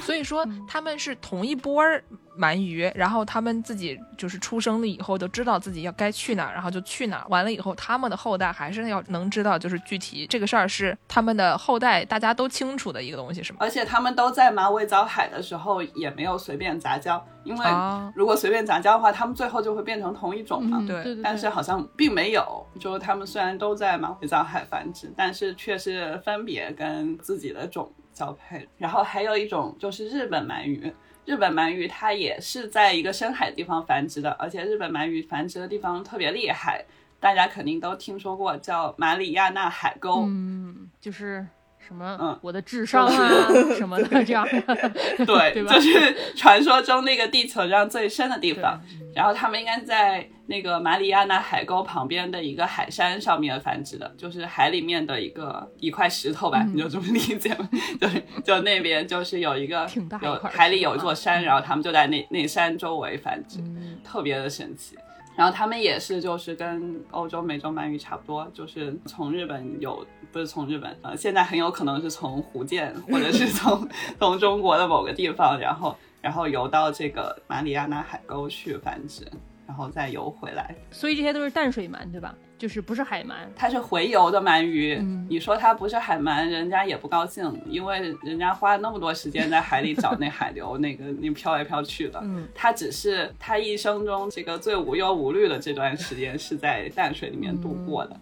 [0.00, 2.02] 所以说他们是同一波儿。
[2.38, 7.24] 鳗鱼，然后他们自己就是出生了以后都知道自己要该去哪儿，然后就去哪儿。
[7.30, 13.60] 完了以后，他们的后代还是要能知道，就是具体这个事儿是他们的后代大家都清楚的一个东西，是吗？
[13.62, 17.66] 而且他们都在马尾藻海的时候也没有随便杂交，因为
[18.14, 20.84] 如果随便杂交的话，他们最后就会变成同一种嘛。
[20.86, 21.16] 对。
[21.22, 28.66] 但是好像并没有，就是他们虽然都在马尾藻海繁殖，但是却是分别跟自己的种交配。
[28.78, 30.90] 然后还有一种就是日本鳗鱼。
[31.26, 36.84] 日本鳗鱼它也是在一个深海地方繁殖的，而且日本鳗鱼繁殖的地方特别厉害，
[37.20, 40.24] 大家肯定都听说过，叫马里亚纳海沟。
[40.26, 41.46] 嗯，就是。
[41.86, 42.18] 什么？
[42.20, 44.46] 嗯，我的智商啊，什么的，这样
[45.26, 48.80] 对，对就是传说中那个地球上最深的地方。
[49.14, 57.66] 然后他们应该在那个马里亚纳海沟旁边的一个海山上面繁殖的，就是海里面的一个一块石头吧，你就这么理解吗。
[57.98, 59.88] 就是就那边就是有一个
[60.20, 63.58] 有海里有一座山，然后他们就在那那山周围繁殖，
[64.04, 64.96] 特别的神奇。
[65.36, 79.24] 然后他们也是，就是跟欧洲美洲鳗鱼差不多，就是从日本有，不是从日本，呃，现在很有可能是从福建或者是从 从中国的某个地方，然后然后游到这个马里亚纳海沟去繁殖。
[79.68, 82.32] 然后再游回来，所以这些都是淡水鳗，对吧？
[82.58, 84.96] 就是不是海鳗，它是洄游的鳗鱼。
[85.28, 92.18] 你说它不是海鳗，人家也不高兴，因为人家花了那么多时间在海里找那海流， 那个那飘来飘去的。
[92.22, 98.16] 嗯，它只是它一生中这个最无忧无虑的这段时间是在淡水里面度过的。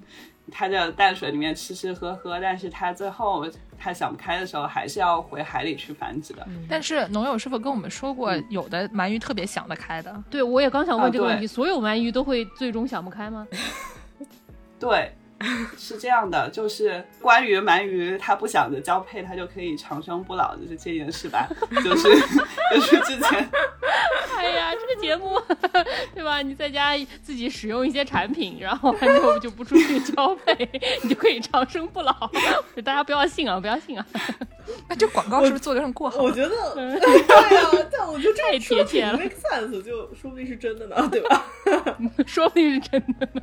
[0.53, 3.47] 它在淡水里面吃吃喝喝，但是它最后
[3.79, 6.47] 它想不开的时候，还是要回海里去繁殖的。
[6.69, 10.23] 但是农友师傅跟我们说过，有的鳗鱼特别想得开的。
[10.29, 13.49] 对，我也刚想问这个问题，所有鳗鱼都会最终想不开吗？
[14.85, 15.13] 对。
[15.77, 21.47] 是这样的，就是关于鳗鱼，它不想着交配，它就可以长生不老的这这件事吧，
[21.85, 22.09] 就是
[22.73, 23.47] 就是之前，
[24.45, 25.41] 哎呀，这个节目
[26.15, 26.43] 对吧？
[26.43, 30.69] 你在家自己使用一些产品，然后就就不出去交配，
[31.03, 32.15] 你就可以长生不老。
[32.85, 34.07] 大家不要信啊，不要信啊！
[34.89, 36.23] 那这广告是不是做的很过好？
[36.23, 41.47] 我觉得对呀，但我觉得太贴切了，make sense，就说不定是真的呢，对吧？
[42.27, 43.43] 说不定是真的呢。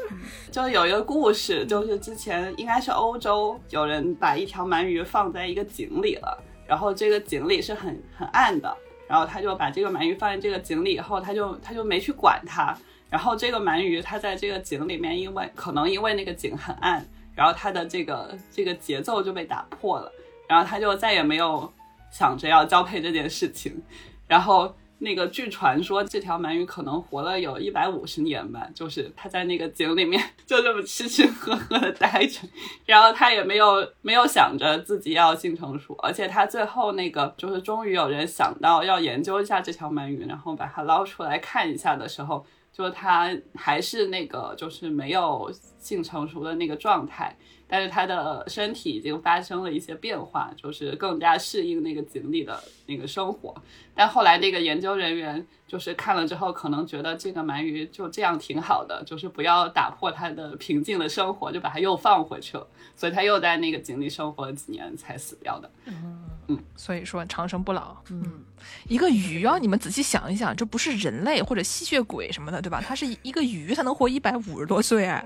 [0.52, 8.76] 就有一个故事，就是之前应该是欧洲有人把一条鳗鱼放在一个井里了，然后这个井里是很很暗的，
[9.12, 12.74] 然后他就把这个鳗鱼放在这个井里以后，他就他就没去管它，
[13.10, 17.04] 然后这个鳗鱼它在这个井里面，因为可能因为那个井很暗，
[17.34, 20.10] 然后它的这个这个节奏就被打破了，
[20.48, 21.70] 然后他就再也没有
[22.10, 23.82] 想着要交配这件事情，
[24.26, 24.74] 然后。
[25.02, 32.40] 那个据传说，这条鳗鱼可能活了有一百五十年吧，就是它在那个井里面 就这么吃吃喝喝的待着，
[32.86, 47.36] 然后它也没有没有想着自己要性成熟，而且它最后那个就是终于有人想到要研究一下这条鳗鱼，然后把它捞出来看一下的时候，就是他还是那个就是没有性成熟的那个状态，
[47.68, 53.54] 但是他的身体已经发生了一些变化，就是更加适应那个井里的那个生活。
[53.94, 62.66] 但后来那个研究人员就是看了之后，可能觉得这个鳗鱼就这样挺好的，就是不要打破它的平静的生活，就把它又放回去了。
[62.94, 65.70] 所以它又在那个井里生活了几年才死掉的。
[65.88, 67.96] 嗯所以说长生不老。
[68.10, 68.44] 嗯，
[68.86, 72.82] 一个鱼啊，你们仔细想一想，这不是人类或者吸血鬼什么的，对吧？
[72.86, 75.24] 它是一个鱼，它能活一百五十多岁哎。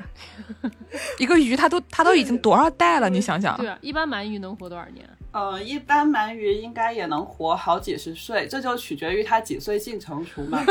[1.18, 3.10] 一个鱼，它都它都已经多少代了？
[3.10, 5.04] 你想想对，啊，一般鳗鱼能活多少年？
[5.32, 10.64] 呃，一般鳗鱼应该也能活好几十岁，这就取决于它几岁性成熟嘛。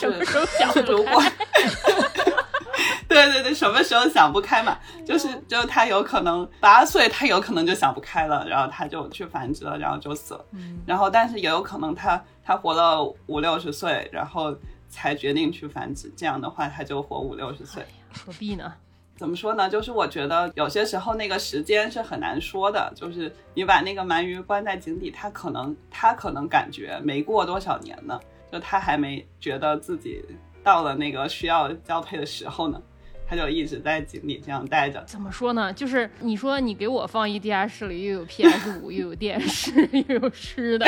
[0.00, 1.22] 就是就是 如果，
[3.08, 4.78] 对对对，什么时候想不开嘛？
[5.06, 10.44] 就是就是他有可能八岁，他有可能就想不开了，然后他就去繁殖了，然后就死了。
[10.86, 14.54] 然后但是也有可能他他活了五六十岁，然后
[14.88, 17.84] 才决定去繁殖，这样的话他就活五六十岁。
[18.12, 18.72] 何必呢？
[19.16, 19.70] 怎么说呢？
[19.70, 22.92] 就是我觉得有些时候那个时间是很难说的。
[22.96, 28.18] 就是你把那个鳗鱼关在井底，它可能它可能感觉没过多少年呢，
[28.50, 30.24] 就他还没觉得自己
[30.62, 32.80] 到了那个需要交配的时候呢，
[33.26, 35.02] 他就一直在井里这样待着。
[35.06, 35.72] 怎么说呢？
[35.72, 39.72] 就是你说你给我放一地下室里，又有 PS 五，又有电视，
[40.08, 40.86] 又有吃的，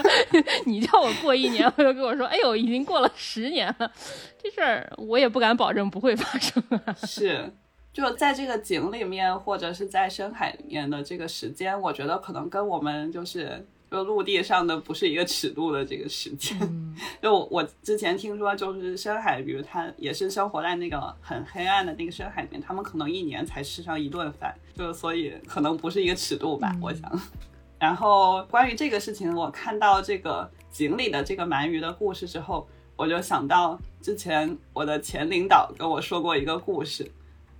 [0.66, 3.90] 你叫我过一年，我就跟我说，哎呦，已经过了十年了，
[4.42, 6.94] 这事儿我也不敢保证不会发生啊。
[7.06, 7.52] 是，
[7.92, 16.58] 就在这个井里面或者是在深海里面的这个时间，我觉得可能跟我们就是就陆地上的不是一个尺度的这个时间。
[17.22, 27.20] 就我我之前听说，就是深海鱼它也是生活在那个很黑暗的那个深海里面，他们可能一年才吃上一顿饭，就所以可能不是一个尺度吧，我想。
[27.78, 32.66] 然后关于这个事情，我看到这个井里的这个鳗鱼的故事之后，
[32.96, 37.10] 我就想到之前我的前领导跟我说过一个故事，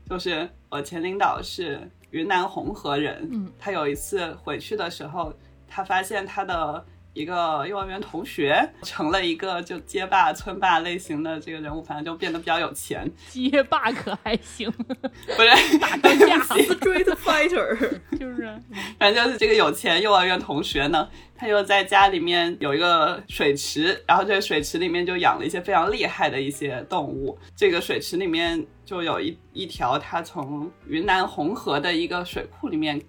[0.09, 1.79] 就是我前领导是
[2.11, 5.31] 云南红河人，嗯，他有一次回去的时候，
[5.69, 18.55] 他发现他的一个幼儿园同学成了一个就街霸、村霸类型的这个人物，反正就变得比较有钱，街霸可还行，不是打个架， Street Fighter，就是
[18.99, 27.39] 反正就是这个有钱幼儿园同学呢，他又在家里面有一个水池，然后这个水池里面就养了一些非常厉害的一些动物。
[27.57, 33.01] 这个水池里面就有一一条他从云南红河的一个水库里面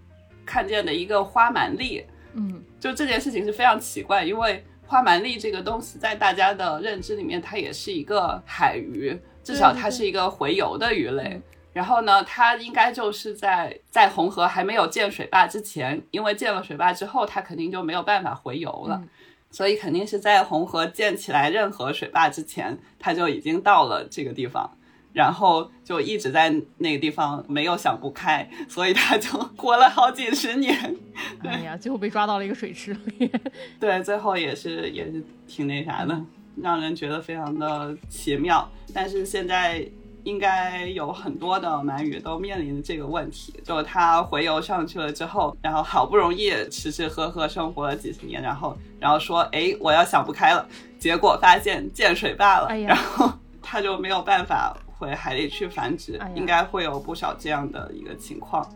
[0.45, 2.05] 看见的一个花蛮栗。
[2.37, 11.41] 嗯，就这件事情是非常奇怪，因为花蛮力这个东西在大家的认知里面，它也是一个海鱼，至少它是一个洄游的鱼类。
[11.73, 19.01] 然后呢，它应该就是在在红河还没有建水坝之前，因为建了水坝之后，它肯定就没有办法洄游了，
[19.51, 24.77] 所以肯定是在红河建起来任何水坝之前，它就已经到了这个地方。
[25.17, 30.95] 然后就一直在那个地方没有想不开，所以他就 活了好几十年。
[31.43, 33.31] 哎呀，最后被抓到了一个水池里。
[33.79, 36.21] 对，最后也是也是挺那啥的，
[36.61, 38.69] 让人觉得非常的奇妙。
[38.93, 39.83] 但是现在
[40.23, 58.67] 应该有很多的鳗鱼都面临这个问题，就它洄游上去了之后，然后好不容易吃吃喝喝生活了几十年，然后然后说，哎，我要想不开了，结果发现建水坝了，哎然后它就没有办法回海里去繁殖，哎应该会有不少这样的一个情况。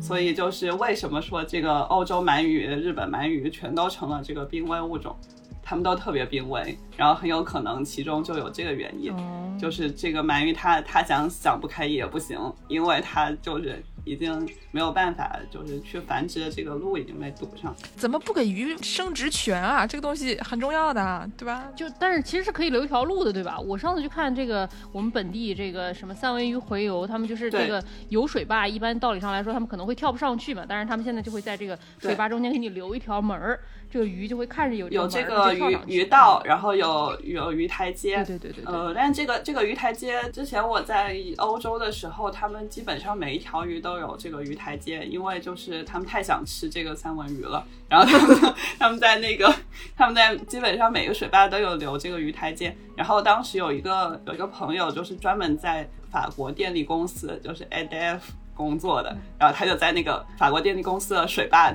[0.00, 5.14] 所以就是为什么说这个欧洲鳗鱼、日本鳗鱼全都成了这个濒危物种，
[5.62, 17.74] 它们都特别濒危，然后很有可能其中就有这个原因，哦就是这个鳗鱼它它想想不开也不行，因为它就是已经没有办法，就是去繁殖的这个路已经被堵上。
[17.96, 19.86] 怎么不给鱼生殖权啊？
[19.86, 21.68] 这个东西很重要的，对吧？
[21.74, 23.58] 就但是其实是可以留一条路的，对吧？
[23.58, 33.60] 我上次去看这个我们本地这个什么三文鱼洄游，他们就是这个有水坝，一般道理上来说他们可能会跳不上去嘛，但是他们现在就会在这个水坝中间给你留一条门儿，
[33.94, 49.54] 这个鱼就会看着有有这个鱼鱼道，然后有有鱼台阶，对对对对对，呃，但是这个这个鱼台阶，之前我在欧洲的时候，他们基本上每一条鱼都有这个鱼台阶，因为就是他们太想吃这个三文鱼了，然后他们他们在那个
[49.96, 58.18] 他们在基本上每个水坝都有留这个鱼台阶，然后当时有一个有一个朋友就是专门在法国电力公司就是 ADF
[58.56, 61.72] 工作的，然后他就在那个法国电力公司的水坝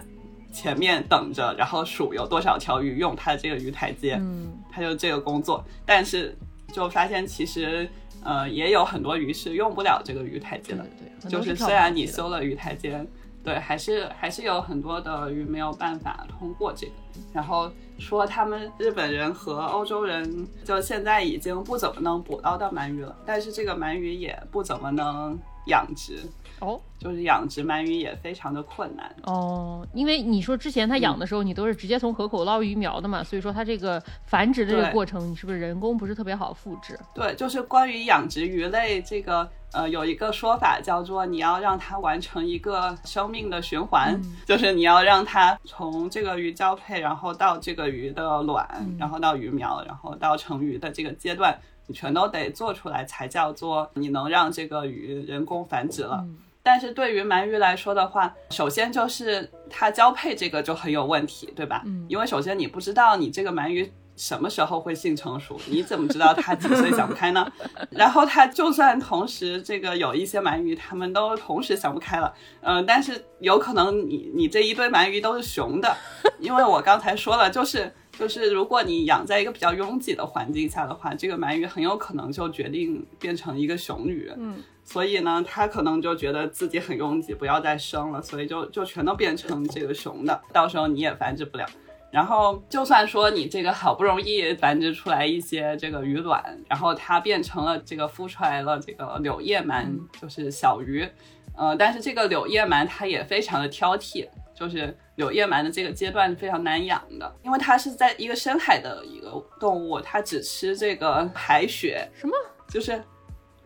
[0.52, 6.36] 前面等着，然后数有多少条鱼用它的这个鱼台阶，嗯，他就这个工作，但是
[6.74, 7.88] 就发现其实
[8.24, 10.90] 呃也有很多鱼是用不了这个鱼台阶的，对
[11.22, 13.06] 对对，就是虽然你修了鱼台阶，
[13.44, 16.94] 对，还是还是有很多的鱼没有办法通过这个。
[17.34, 25.38] 然后说他们日本人和欧洲人就现在已经不怎么能捕捞到鳗鱼了，但是这个鳗鱼也不怎么能
[25.68, 26.20] 养殖。
[26.62, 29.14] 哦，就是养殖鳗鱼也非常的困难。
[29.24, 37.00] 哦，因为你说之前他养的时候，你都是直接从河口捞鱼苗的嘛，所以说它这个繁殖的这个过程，你是不是人工不是特别好复制？
[37.14, 51.58] 对，就是关于养殖鱼类这个，呃，有一个说法叫做你要让它完成一个生命的循环，就是你要让它从这个鱼交配，然后到这个鱼的卵，然后到鱼苗，然后到成鱼的这个阶段，
[51.88, 56.26] 你全都得做出来，才叫做你能让这个鱼人工繁殖了。
[56.72, 61.82] 但是对于鳗鱼来说的话，首先就是它交配这个就很有问题，对吧？
[61.88, 67.52] 嗯，因为首先你不知道你这个鳗鱼什么时候会性成熟，你怎么知道它几岁想不开呢？
[67.90, 75.98] 然后它就算同时这个有一些鳗鱼，它们都同时想不开了，嗯，但是有可能你你这一堆鳗鱼都是雄的，
[76.40, 84.62] 因为我刚才说了，就是就是如果你养在一个比较拥挤的环境下的话，这个鳗鱼很有可能就决定变成一个雄鱼，嗯。
[84.84, 91.66] 所以呢，它可能就觉得自己很拥挤，不要再生了，所以就就全都变成这个雄的，到时候你也繁殖不了。
[92.12, 99.86] 然后就算说你这个好不容易繁殖出来一些这个鱼卵，然后它变成了这个孵出来了这个柳叶鳗，
[100.20, 101.08] 就是小鱼，
[101.56, 104.28] 呃，但是这个柳叶鳗它也非常的挑剔，
[104.60, 112.34] 就是柳叶鳗的这个阶段是非常难养的，因为它是在一个深海的一个动物，它只吃这个海雪，什么
[112.68, 113.02] 就是。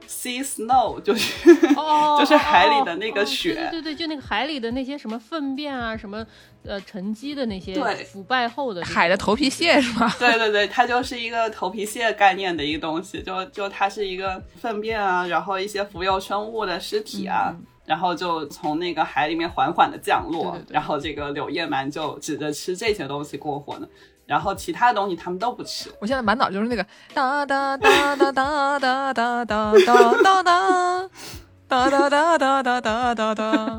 [0.05, 6.23] Sea snow 就是就是海里的那个雪，对对对，就那个海里的那些什么粪便啊，什么
[6.65, 10.13] 呃沉积的那些对腐败后的海的头皮屑是吗？
[10.19, 17.55] 对对对，它就是一个头皮屑概念的一个东西，就就它是一个粪便啊，然后一些浮游生物的尸体啊，
[17.86, 23.88] 然后就从那个海里面缓缓的降落，然后这个柳叶鳗就指着吃这些东西过活呢。
[24.25, 25.91] 然后其他的东西他们都不吃。
[25.99, 30.43] 我现在满脑就是那个哒哒哒哒哒哒哒哒哒哒哒
[31.67, 33.77] 哒哒哒哒哒哒哒哒，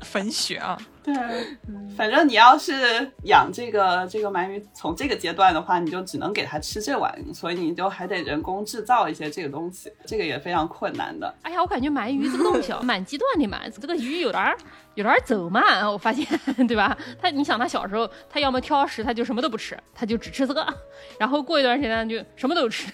[0.00, 0.76] 粉雪啊。
[1.06, 1.14] 对，
[1.96, 11.32] 反正你要是养这个这个鳗鱼，从这个阶段的话，你就只能给它吃这玩意，所以你就还得人工制造一些这个东西，这个也非常困难的。
[11.42, 14.56] 哎呀，我感觉鳗鱼这个东西蛮极端的嘛，这个鱼有点儿
[14.96, 16.26] 有点走慢， 我发现，
[16.66, 16.98] 对吧？
[17.22, 20.66] 它，你想它小时候，它要么挑食，它就什么都不吃，它就只吃这个，
[21.20, 22.90] 然后过一段时间就什么都吃，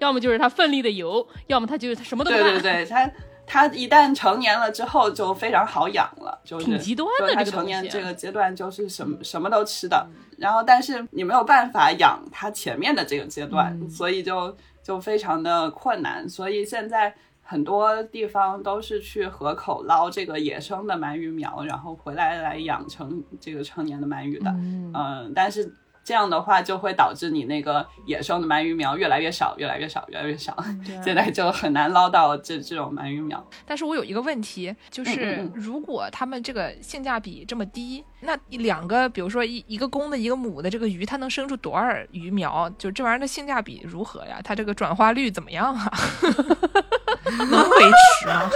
[0.00, 2.44] 要么就是它奋力的游，要么它就它什么都不干。
[2.46, 3.08] 对对对，它。
[3.52, 7.34] 它一旦成年了之后就非常好养了，就是挺极端的。
[7.34, 16.26] 它成年这个阶段就是什么什么都吃的，然后但是你没有办法养它前面的这个阶段，所以就就非常的困难。
[16.26, 24.50] 所以现在很多地方都是去河口捞这个野生的鳗鱼苗，然后回来来养成这个成年的鳗鱼的。
[24.50, 25.76] 嗯，但是。
[26.04, 30.56] 这样的话就会导致你那个野生的鳗鱼苗越来越少，越来越少，越来越少。
[31.04, 33.44] 现在就很难捞到这这种鳗鱼苗。
[33.64, 42.68] 但是我有一个问题，就是如果他们这个性价比这么低，那两个，比如说一一个公的，一个母的这个鱼，它能生出多少鱼苗？
[42.78, 44.40] 就这玩意儿的性价比如何呀？
[44.42, 45.92] 它这个转化率怎么样啊？
[47.50, 47.78] 能维
[48.20, 48.50] 持吗？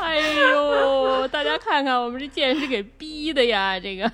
[0.00, 0.18] 哎
[0.50, 1.56] 呦，大家
[1.86, 3.78] 看看我们这见识给逼的呀！
[3.78, 4.10] 这个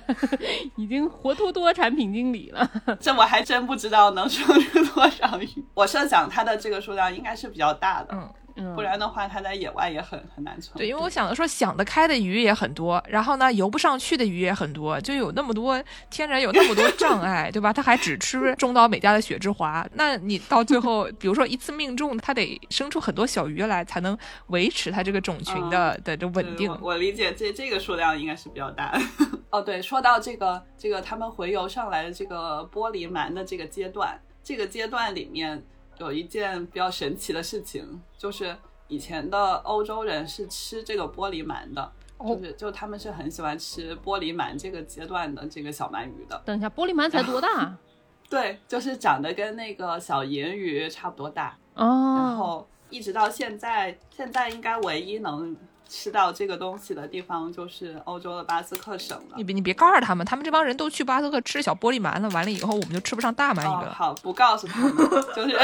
[0.75, 2.69] 已经活脱脱产品经理了，
[3.01, 5.49] 这我还真不知道能生出多少鱼。
[5.73, 8.09] 我设想它的这个数量应该是比较大的。
[8.11, 8.31] 嗯。
[8.75, 10.77] 不然的话，它在野外也很很难存。
[10.77, 17.73] 对，因为我想的说，想得开的鱼也很多，然后呢，游不上去的鱼也很多，就有那么多天然有那么多障碍， 对吧？
[17.73, 26.75] 它还只吃中岛美嘉的雪之华，那你到最后，比如说一次命中，它得生出很多小鱼来，才能维持它这个种群的的这稳定。
[26.81, 28.97] 我理解这这个数量应该是比较大。
[29.51, 35.63] 哦，对，说到这个这个他们回游上来的这个玻璃鳗的这个阶段，这个阶段里面。
[35.97, 38.55] 有一件比较神奇的事情，就是
[38.87, 46.41] 以前的欧洲人是吃这个玻璃鳗的，就是就他们是很喜欢吃玻璃鳗这个阶段的这个小鳗鱼的。
[46.45, 47.77] 等一下，玻璃鳗才多大？
[48.29, 51.57] 对，就是长得跟那个小银鱼差不多大。
[51.75, 52.15] 哦。
[52.17, 55.55] 然后一直到现在，现在应该唯一能。
[55.87, 59.35] 吃到这个东西的地方就是欧洲的巴斯克省了。
[59.37, 62.29] 你别你别告诉他们，他们这帮人都去巴斯克吃小玻璃鳗了。
[62.29, 63.93] 完了以后，我们就吃不上大鳗鱼了。
[63.93, 64.95] 好，不告诉他们。
[65.35, 65.59] 就是，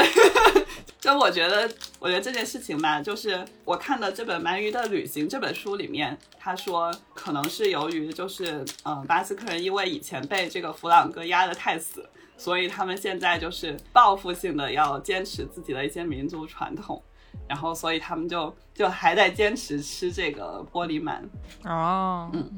[1.00, 1.68] 就我觉得，
[1.98, 17.02] 我觉得这件事情吧，就是我看的这本《鳗鱼的旅行》这本书里面，他说可能是由于就是，嗯，巴斯克人因为以前被这个弗朗哥压得太死，所以他们现在就是报复性的要坚持自己的一些民族传统。
[17.48, 21.20] 然后所以他们就就还在坚持吃这个玻璃鳗。
[21.64, 22.50] 哦，嗯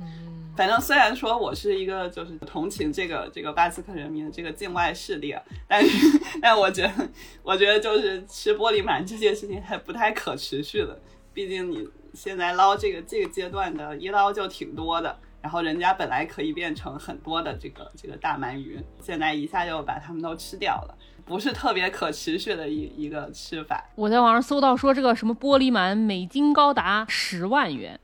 [0.55, 7.09] 反正虽然说我是一个就是同情这个这个巴斯克人民的这个境外势力，啊，但是但我觉得
[7.43, 11.01] 我觉得就是吃玻璃鳗这件事情还不太可持续的，
[11.33, 20.95] 毕竟你现在捞这个这个阶段的一捞就挺多的，然后人家本来可以变成很多的这个这个大鳗鱼，现在一下就把它们都吃掉了，
[21.25, 23.83] 不是特别可持续的一一个吃法。
[23.95, 27.99] 我在网上搜到说这个什么玻璃鳗每斤高达十万元，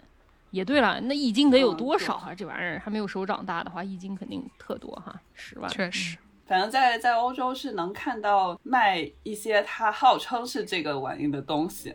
[0.51, 2.35] 也对了，那一斤得有多少啊？
[2.35, 5.71] 这玩意儿还没有手掌大的话，一斤肯定特多哈，十万。
[5.71, 6.16] 确实，
[6.47, 11.95] 反正在在欧洲是能看到卖一些它号称是这个玩意的东西，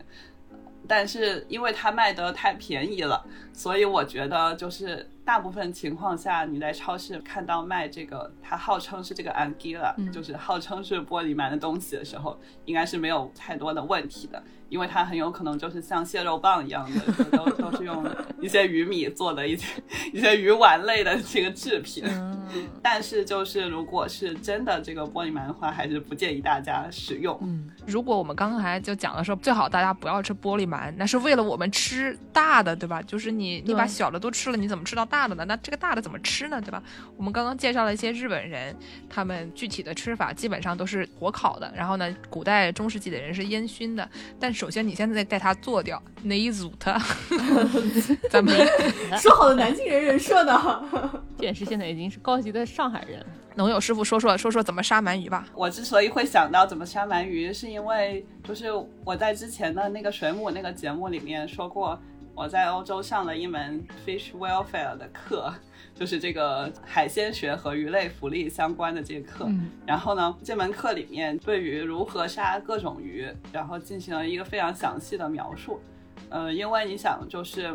[0.86, 18.04] 但是因为它卖的太便宜了，所以我觉得就是大部分情况下你在超市看到卖这个它号称是这个 angila，、嗯就是号称是玻璃鳗的东西的时候，应该是没有太多的问题的，因为它很有可能就是像蟹肉棒一样的，都都是用
[18.40, 19.66] 一些鱼米做的一些
[20.12, 22.04] 一些鱼丸类的这个制品。
[22.06, 22.34] 嗯
[22.80, 27.36] 但是就是如果是真的这个玻璃鳗的话，还是不建议大家使用。
[27.42, 33.02] 嗯，如果我们刚才就讲的说，最好大家不要吃玻璃鳗，那是为了我们吃大的，对吧？
[33.02, 35.44] 就是你你你把小的都吃了，你怎么吃到大的呢？
[35.44, 36.82] 那这个大的怎么吃呢，对吧？
[37.16, 38.74] 我们刚刚介绍了一些日本人，
[39.10, 44.08] 他们具体的吃法基本上都是火烤的，然后呢，古代中世纪的人是烟熏的。
[44.40, 46.98] 但首先你现在带它做掉，哪一组它？
[48.30, 48.54] 咱们
[49.20, 51.22] 说好的南京人人设呢？
[51.38, 53.26] 剑师现在已经是高级的上海人了。
[53.56, 55.46] 农友师傅说说说说怎么杀鳗鱼吧。
[55.54, 58.66] 我之所以会想到怎么杀鳗鱼，是因为就是
[59.04, 61.96] 我在之前的那个水母那个节目里面说过，
[62.36, 65.54] 我在欧洲上了一门 fish welfare 的课，
[65.94, 69.44] 就是这个海鲜学和鱼类福利相关的这个课。
[69.48, 75.80] 嗯然后呢，这门课里面对于如何杀各种鱼，然后进行了一个非常详细的描述。
[76.28, 77.72] 呃，因为你想，就是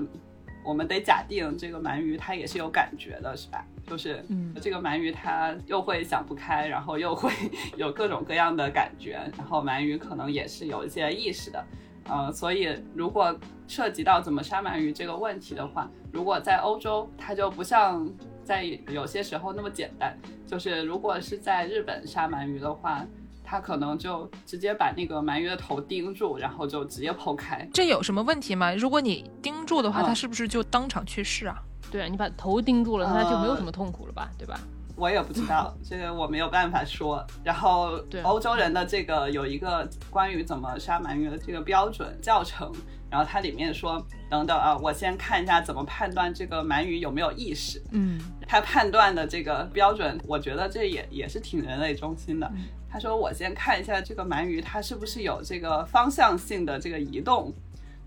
[0.66, 3.66] 我们得假定这个鳗鱼它也是有感觉的，是吧？
[3.88, 7.32] 就是嗯这个鳗鱼它又会想不开，然后又会
[7.78, 11.66] 有各种各样的感觉，然后鳗鱼可能也是有一些意识的。
[12.10, 13.34] 呃，所以如果
[13.70, 18.12] 涉及到怎么杀鳗鱼这个问题的话，如果在欧洲，它就不像
[18.44, 20.18] 在有些时候那么简单。
[20.48, 23.06] 就是如果是在日本杀鳗鱼的话，
[23.44, 27.70] 它可能就直接把那个鳗鱼的头钉住，然后就直接剖开。
[27.72, 28.74] 这有什么问题吗？
[28.74, 31.56] 如果你钉住的话，嗯它是不是就当场去世啊？
[31.92, 34.32] 对啊，你把头钉住了，那就没有呃什么痛苦了吧？
[34.36, 34.60] 对吧？
[35.00, 37.26] 我也不知道， 这个我没有办法说。
[37.44, 42.72] 然后对欧洲人的这个有一个关于怎么杀鳗鱼的这个标准教程，
[43.10, 47.82] 然后它里面说，等等啊，我先看一下怎么判断这个鳗鱼有没有意识。
[47.92, 48.20] 嗯
[48.52, 52.52] 他判断的这个标准，我觉得这也也是挺人类中心的。
[52.90, 57.54] 他说，我先看一下这个鳗鱼它是不是有这个方向性的这个移动，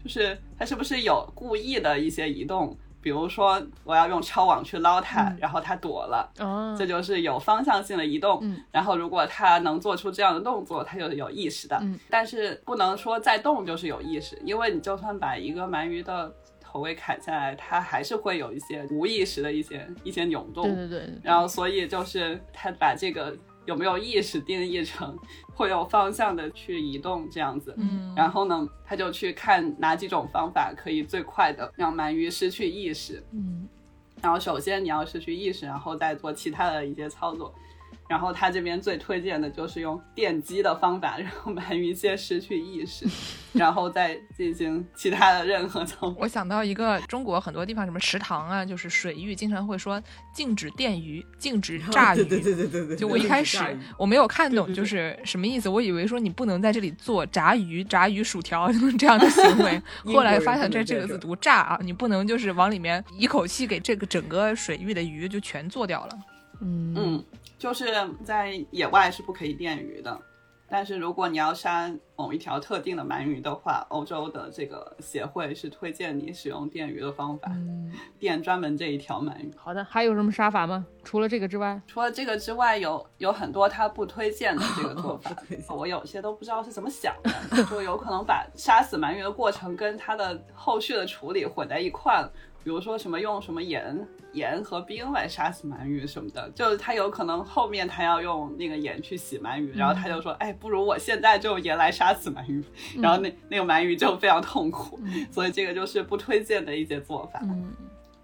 [0.02, 2.76] 就是它是不是有故意的一些移动。
[3.02, 8.38] 比如说，我要用抄网去捞它，嗯然后它躲了，哦，这就是有方向性的移动。
[8.42, 11.76] 嗯然后如果它能做出这样的动作，它就是有意识的。
[11.82, 20.64] 嗯但是不能说再动就是有意识，因为你就算把一个鳗鱼的头尾砍下来，它还是会有一些无意识的一些一些扭动。
[20.64, 25.18] 对对对对，然后所以就是它把这个有没有意识定义成
[25.54, 27.74] 会有方向的去移动这样子。
[27.78, 33.22] 嗯然后呢，他就去看哪几种方法可以最快的让鳗鱼失去意识。
[33.32, 33.68] 嗯
[34.20, 37.52] 然后首先你要失去意识，然后再做其他的一些操作。
[38.12, 43.06] 然后他这边最推荐的就是用电击的方法，让鳗鱼先失去意识，
[43.54, 46.16] 然后再进行其他的任何操作。
[46.18, 49.98] 我想到一个中国很多地方什么池塘啊，就是水域经常会说
[50.34, 52.18] 禁止电鱼，禁止炸鱼。
[52.18, 52.96] 对对对对对对。
[52.98, 53.58] 就我一开始
[53.96, 59.80] 我没有看懂就是什么意思，我以为说你不能在这里做炸鱼、炸鱼薯条 这样的行为，
[60.12, 66.18] 后来发现这这个字读炸啊，你不能就是往里面一口气给这个整个水域的鱼就全做掉了。
[66.62, 67.24] 嗯嗯，
[67.58, 67.86] 就是
[68.24, 70.18] 在野外是不可以电鱼的，
[70.68, 79.50] 但是如果你要杀某一条特定的鳗鱼的话，欧洲的这个协会是推荐你使用电鱼的方法，嗯，电专门这一条鳗鱼。
[79.56, 80.86] 好的，还有什么杀法吗？
[81.02, 85.32] 除了这个之外，除了这个之外，有有很多他不推荐的这个做法
[85.74, 92.32] 我有些都不知道是怎么想的，就有可能把杀死鳗鱼的过程跟它的后续的处理混在一块了。
[92.64, 102.64] 比如说什么用什么盐、盐和冰来杀死鳗鱼什么的，就是他有可能后面他要用那个盐去洗鳗鱼，然后他就说，哎，不如我现在就用盐来杀死鳗鱼，
[102.96, 104.98] 然后那那个鳗鱼就非常痛苦，
[105.30, 107.40] 所以这个就是不推荐的一些做法。
[107.42, 107.72] 嗯。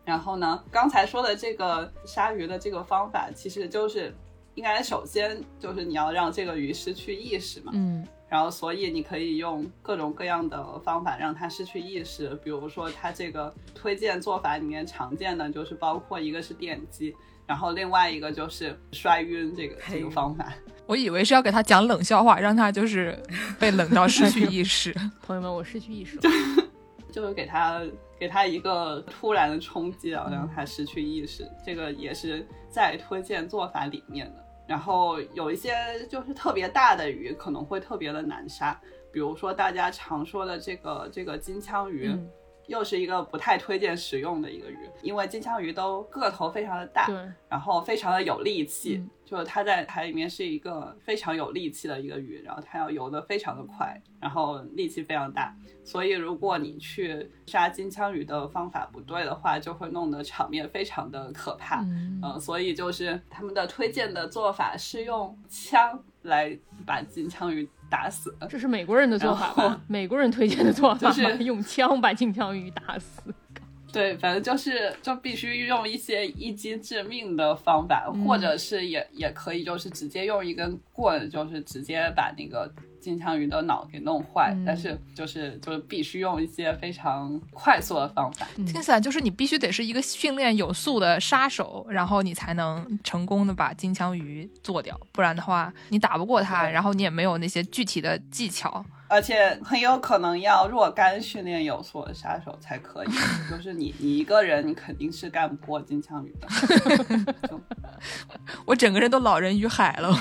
[0.04, 4.14] 然后呢，刚才说的这个杀鱼的这个方法，其实就是
[4.54, 7.72] 应该首先就是你要让这个鱼失去意识嘛。
[7.74, 17.14] 嗯然后所以你可以用各种各样的方法让它失去意识，比如说它这个推荐做法里面常见的就是包括一个是电击，
[17.46, 20.52] 然后另外一个就是摔晕这个这个方法。
[20.86, 23.18] 我以为是要给他讲冷笑话，让他就是
[23.58, 24.94] 被冷到失去意识。
[25.22, 26.22] 朋友们，我失去意识了。
[27.12, 27.82] 就是给他
[28.18, 31.46] 给他一个突然的冲击啊，让他失去意识。
[31.64, 34.44] 这个也是在推荐做法里面的。
[34.68, 35.74] 然后有一些
[36.10, 38.78] 就是特别大的鱼可能会特别的难杀，
[39.10, 42.14] 比如说大家常说的这个这个金枪鱼，
[42.68, 47.08] 又是一个不太推荐食用的一个鱼，因为金枪鱼都个头非常的大，
[47.48, 49.04] 然后非常的有力气。
[49.24, 55.54] 就是它在海里面是一个非常有力气的一个鱼，然后它要游得非常的快，然后力气非常大，
[55.84, 61.82] 所以如果你去杀金枪鱼的方法不对的话，就会弄得场面非常的可怕。
[61.82, 68.34] 嗯，所以就是他们的推荐的做法是用枪来把金枪鱼打死。
[68.48, 69.80] 这是美国人的做法吧？
[69.88, 73.22] 美国人推荐的做法就是 用枪把金枪鱼打死。
[73.90, 82.70] 对，反正就是就必须用一些一击致命的方法，或者是也也可以就是直接用一根棍，就是直接把那个
[83.00, 84.56] 金枪鱼的脑给弄坏。
[84.64, 88.46] 但是就是就是必须用一些非常快速的方法。
[88.56, 98.84] 听起来就是你必须得是一个训练有素的杀手，然后你才能成功的把金枪鱼做掉，不然的话你打不过它，然后你也没有那些具体的技巧。
[99.08, 103.08] 而且很有可能要若干训练有素的杀手才可以，
[103.50, 106.46] 就是你你一个人你肯定是干不过金枪鱼的。
[108.66, 110.12] 我整个人都老人与海了，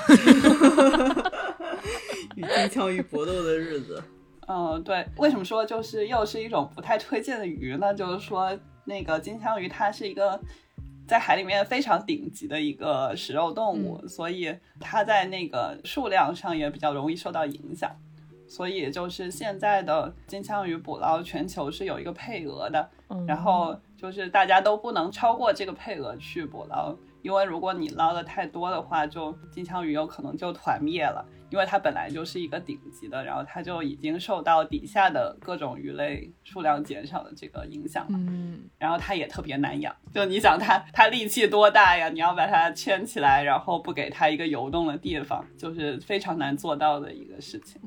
[2.35, 4.01] 与金枪鱼搏斗的日子。
[4.47, 5.05] 嗯，对。
[5.17, 7.93] 为什么说就是又是一种不太推荐的鱼呢？
[7.93, 10.39] 就是说那个金枪鱼它是一个
[11.05, 17.91] 在海里面非常顶级的一个食肉动物，所以它在那个数量上也比较容易受到影响。
[18.47, 22.89] 所以就是现在的金枪鱼捕捞，全球是有一个配额的，
[23.27, 42.07] 然后就是大家都不能超过这个配额去捕捞，因为如果你捞的太多的话，就金枪鱼有可能就团灭了，因为它本来就是一个顶级的，然后它就已经受到底下的各种鱼类数量减少的这个影响了，嗯，然后它也特别难养，就你想它它力气多大呀？
[42.09, 47.81] 你要把它圈起来，然后不给它一个游动的地方，就是非常难做到的一个事情。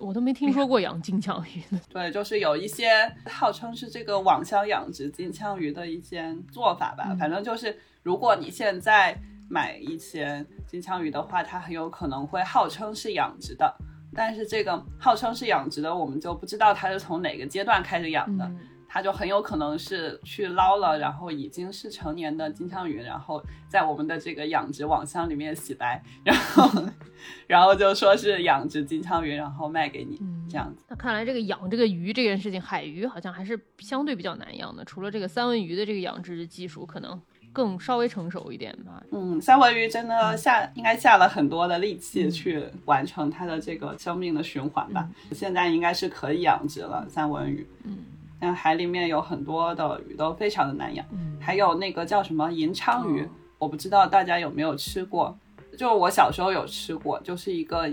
[0.00, 1.80] 我都没听说过养金枪鱼的。
[1.88, 2.90] 对，就是有一些
[3.26, 7.16] 号称是这个网箱养殖金枪鱼的一些做法吧。
[7.18, 9.16] 反正就是，如果你现在
[9.48, 13.74] 买一些金枪鱼的话，它很有可能会号称是养殖的，
[14.14, 18.50] 但是这个号称是养殖的，我们就不知道它是从哪个阶段开始养的。
[18.96, 26.82] 它就很有可能是去捞了，然后已经是成年的金枪鱼，然后在我们的这个养殖网箱里面洗白，然后，
[27.46, 30.18] 然后就说是养殖金枪鱼，然后卖给你
[30.48, 30.82] 这样子。
[30.88, 34.82] 那看来这个养这个鱼这件事情，海鱼好像还是相对比较难养的。
[34.86, 37.20] 除了这个三文鱼的这个养殖技术可能
[37.52, 39.02] 更稍微成熟一点吧。
[39.12, 45.06] 嗯，三文鱼真的下应该下了很多的力气去完成它的这个生命的循环吧。
[45.32, 47.66] 现在应该是可以养殖了三文鱼。
[47.84, 47.98] 嗯。
[48.40, 51.04] 那海里面有很多的鱼都非常的难养，
[51.40, 53.28] 还有那个叫什么银鲳鱼，
[53.58, 55.36] 我不知道大家有没有吃过，
[55.78, 57.88] 就我小时候有吃过，就是一个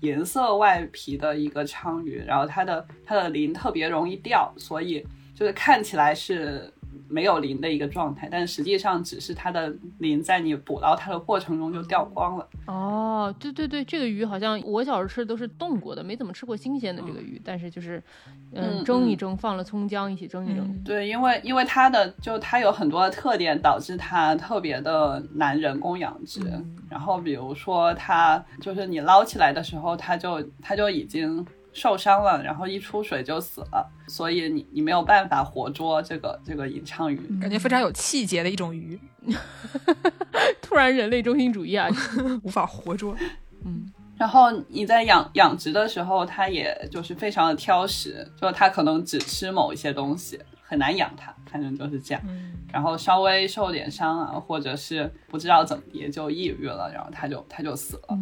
[0.00, 6.72] 银色外皮的一个鲳鱼，然后它的它的鳞特别容易掉，所以就是看起来是。
[7.08, 12.48] 没有鳞的一个状态，但实际上只是它的鳞在你捕捞它的过程中就掉光了。
[12.66, 17.40] 哦，对对对，这个鱼好像我小时候吃的都是冻过的，没怎么吃过新鲜的这个鱼。
[17.44, 18.02] 但是就是，
[18.52, 20.82] 嗯，蒸一蒸，放了葱姜一起蒸一蒸。
[20.84, 26.40] 对，因为因为它的就它有很多的特点，导致它特别的难人工养殖。
[26.88, 31.46] 然后比如说它就是你捞起来的时候，它就它就已经。
[31.76, 38.98] 受伤了，然后一出水就死了，所以你你没有办法活捉这个这个吟唱鱼，感觉非常有气节的一种鱼。
[40.62, 41.86] 突然人类中心主义啊，
[42.42, 43.14] 无法活捉。
[43.66, 50.40] 嗯，然后你在养养殖的时候，它也就是非常的挑食，就它可能只吃某一些东西。
[50.66, 52.22] 很难养它，反正就是这样。
[52.72, 58.18] 然后稍微受点伤啊，或者是不知道怎么也就抑郁了，然后它就它就死了。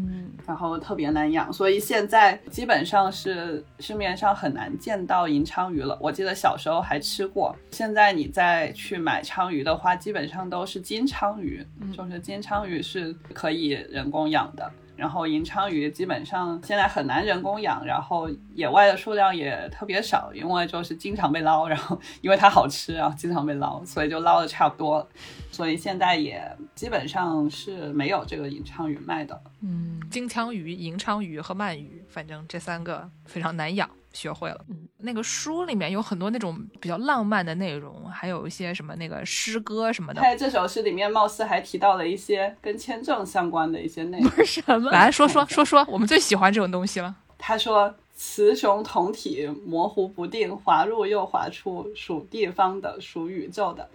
[0.47, 5.99] 然后特别难养，所以现在基本上是市面上很难见到银鲳鱼了。
[6.01, 11.67] 我记得小时候还吃过，现在你再去买鲳鱼的话，基本上都是金鲳鱼，
[11.97, 14.71] 就是金鲳鱼是可以人工养的。
[14.97, 25.09] 然后银鲳鱼基本上现在很难人工养，然后野外的数量也特别少，因为就是经常被捞，然后 因为它好吃然后，经常被捞，所以就捞的差不多了，
[25.51, 29.41] 所以现在也基本上是没有这个银鲳鱼卖的。
[29.63, 34.65] 嗯，金枪鱼、银鲳鱼和鳗鱼反正这三个非常难养，学会了。
[34.69, 40.23] 嗯那个书里面有很多那种比较浪漫的内容，还有一些什么那个诗歌什么的。
[40.23, 44.31] 在这首诗里面，貌似还提到了一些跟签证相关的一些内容。
[44.31, 47.15] 不是什么来说说说说，我们最喜欢这种东西了。
[47.37, 53.87] 他说：“雌雄同体，模糊不定，滑入又滑出，属地方的，属宇宙的。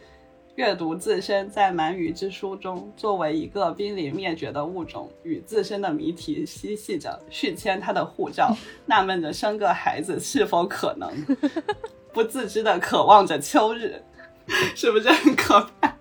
[0.60, 8.54] 阅读自身在鳗鱼之书中，作为一个濒临灭绝的物种，与自身的谜题嬉戏着，续签他的护照，
[8.86, 11.10] 纳闷着生个孩子是否可能，
[12.12, 14.04] 不自知的渴望着秋日，
[14.76, 15.96] 是不是很可怕？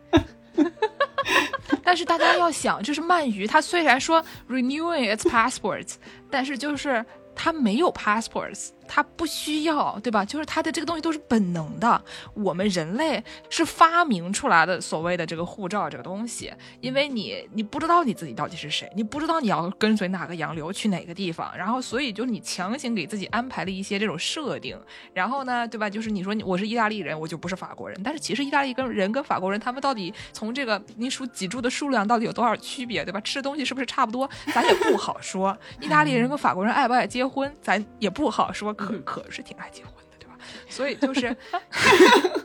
[1.85, 4.21] 但是大家要想，就是鳗鱼，它虽然说
[4.51, 5.95] renewing its passports，
[6.29, 10.25] 但是就是它没有 passports，它不需要，对吧？
[10.25, 12.03] 就是它的这个东西都是本能的。
[12.35, 24.79] 我们人类是发明出来的所谓的这个护照这个东西，因为你你不知道你自己到底是谁，你不知道你要跟随哪个洋流去哪个地方，然后所以就你强行给自己安排了一些这种设定，
[25.13, 25.89] 然后呢，对吧？
[25.91, 33.21] 就是你说我是意大利人，我就不是法国人，但是其实意大利跟人跟法国人他们到底从这个你数脊柱的数量到底有多少区别，对吧？
[33.21, 35.57] 吃的东西是不是差不多，咱也不好说。
[35.81, 40.39] 意大利人跟法国人爱不爱结婚，咱也不好说，可可是挺爱结婚的，对吧？
[40.69, 41.37] 所以就是。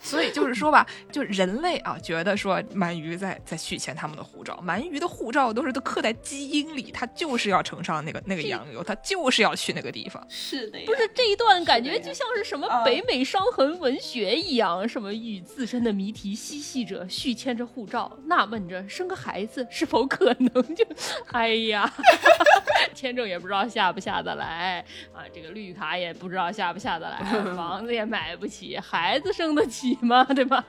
[0.00, 10.24] 所以就是说吧，就人类啊，觉得说鳗鱼在在续签他们的护照，鳗鱼的护照都是都刻在基因里，它就是要乘上那个那个洋流，它就是要去那个地方。
[10.28, 20.74] 是的呀，不是这一段感觉就像是什么啊北美伤痕文学一样，什么与自身的谜题嬉戏着，续签着护照，纳闷着生个孩子是否可能？
[20.74, 20.84] 就，
[21.32, 21.92] 哎呀，
[22.94, 27.18] 签证也不知道下不下得来啊，这个绿卡也不知道下不下得来，
[27.56, 30.24] 房子也买不起，孩子生得起吗？
[30.34, 30.64] 对吧？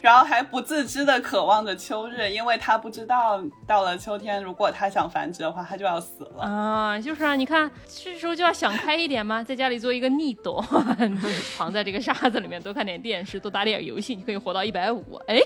[0.00, 6.42] 然后还不自知的渴望着秋日，因为他不知道到了秋天，如果他想繁殖的话，他就要死了。
[6.44, 10.64] 啊，就是啊，你看这时候就要想开一点嘛， 在家里做一个 needle，
[11.56, 15.20] 藏在这个沙子里面，多看点电视，多打点游戏，你可以活到一百五。
[15.26, 15.40] 哎，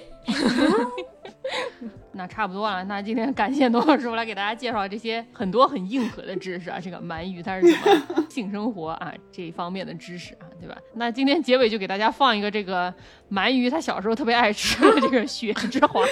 [2.12, 10.76] 那差不多了，那今天感谢董老师我来给大家介绍这些很多很硬核的知识啊，这个鳗鱼它是什么 性生活啊这一方面的知识啊，对吧？
[10.94, 12.92] 那今天结尾就给大家放一个这个
[13.30, 16.02] 鳗鱼它小时候特别爱吃的这个雪之华，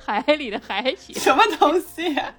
[0.00, 1.12] 海里的海雪。
[1.14, 2.34] 什么东西、啊？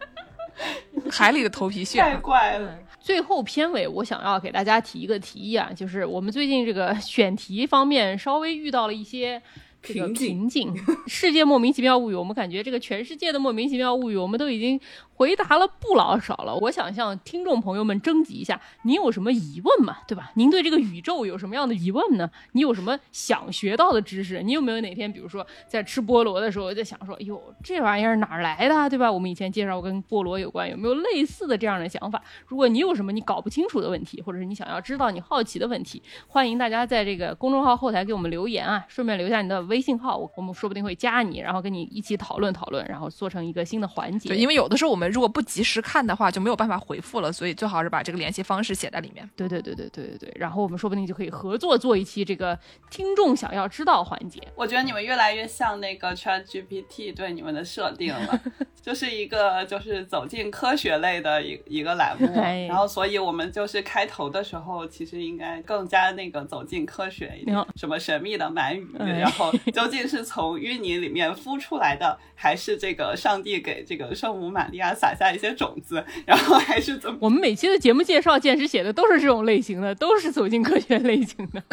[1.10, 2.78] 海里的头皮屑，太怪了。
[3.00, 9.44] 最后片尾，我想要给大家提一个提议啊，就是我们最近这个选题方面稍微遇到了一些这个
[9.82, 10.74] 瓶颈瓶颈。
[11.08, 14.80] 世界莫名其妙物语，我们感觉这个全世界的莫名其妙物语，我们都已经
[15.20, 16.56] 回答了不老少了。
[16.56, 19.98] 我想向听众朋友们征集一下，您有什么疑问吗？
[20.08, 20.32] 对吧？
[20.36, 22.32] 您对这个宇宙有什么样的疑问呢？
[22.54, 24.42] 你有什么想学到的知识？
[24.42, 28.90] 你有没有哪天，比如说在吃菠萝的时候，在想说，哎呦，这玩意儿哪来的？
[28.90, 29.12] 对吧？
[29.12, 32.24] 我们以前介绍跟菠萝有关，有没有类似的这样的想法？
[32.48, 44.30] 如果你有什么你搞不清楚的问题，或者是你想要知道你好奇的问题，欢迎大家在这个公众号后台给我们留言啊，顺便留下你的微信号，我我们说不定会加你，然后跟你一起讨论讨论，然后做成一个新的环节。
[44.30, 49.30] 对，因为有的时候我们如果不及时看的话，就没有办法回复了，所以最好是把这个联系方式写在里面。
[49.36, 52.58] 对对对对对对对，然后我们说不定就可以合作做一期这个
[52.90, 54.42] 听众想要知道环节。
[54.56, 58.40] 我觉得你们越来越像那个 Chat GPT 对你们的设定了，
[58.82, 77.18] 就是一个就是走进科学类的一一个栏目，哎然后所以我们就是开头的时候，其实应该更加那个走进科学一点嗯，什么神秘的鳗鱼，哎然后 究竟是从淤泥里面孵出来的，还是这个上帝给这个圣母玛利亚撒下一些种子，然后还是怎么？
[77.22, 81.64] 我们每期的节目介绍，简直写的都是这种类型的，都是走进科学类型的。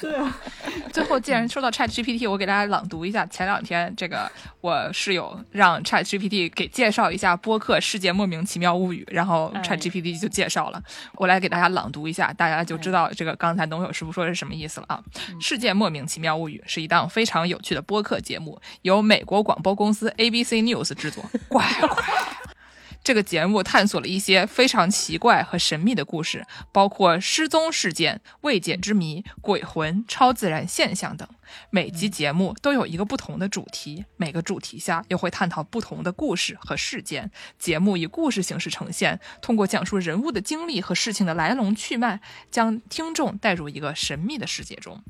[0.00, 0.12] 对
[0.92, 3.24] 最后，既然说到 Chat GPT，我给大家朗读一下。
[3.26, 4.30] 前两天，这个
[4.60, 10.82] 我室友让 Chat GPT 给介绍一下播客《世界莫名其妙物语》，然后哎 Chat GPT 就介绍了。
[11.14, 15.02] 我来给大家朗读一下，大家就知道这个刚才农友师傅说的是什么意思了啊。
[15.40, 21.24] 世界莫名其妙物语》是一档非常有趣的播客节目，由美国广播公司 ABC News 制作。
[21.48, 22.35] 乖 乖。
[23.06, 31.28] 这个节目探索了一些非常奇怪和神秘的故事，包括失踪事件、未解之谜、鬼魂、超自然现象等。
[31.70, 37.30] 每集节目都有一个不同的主题，每个主题下又会探讨不同的故事和事件。
[37.58, 42.20] 节目以故事形式呈现，通过讲述人物的经历和事情的来龙去脉，
[42.50, 45.02] 将听众带入一个神秘的世界中。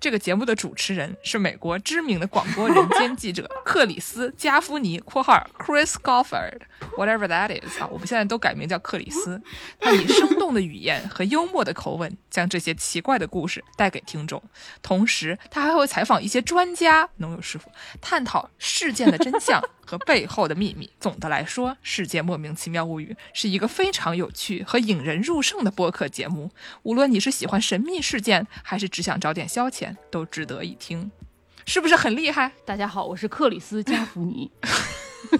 [0.00, 9.40] 这个节目的主持人是美国知名的广播人间记者 克里斯·加夫尼（括号 Chris Goffard），whatever that is 啊，我们现在都改名叫克里斯。
[9.80, 14.42] 他以生动的语言和幽默的口吻，将这些奇怪的故事带给听众，
[14.82, 20.90] 同时他还会会采访一些专家，农友师傅探讨事件的真相 和背后的秘密。
[20.98, 26.50] 总的来说，《世界莫名其妙物语》是一个非常有趣和引人入胜的播客节目。
[26.82, 31.08] 无论你是喜欢神秘事件，还是只想找点消遣，都值得一听。
[31.64, 32.50] 是不是很厉害？
[32.64, 34.50] 大家好，我是克里斯加福尼。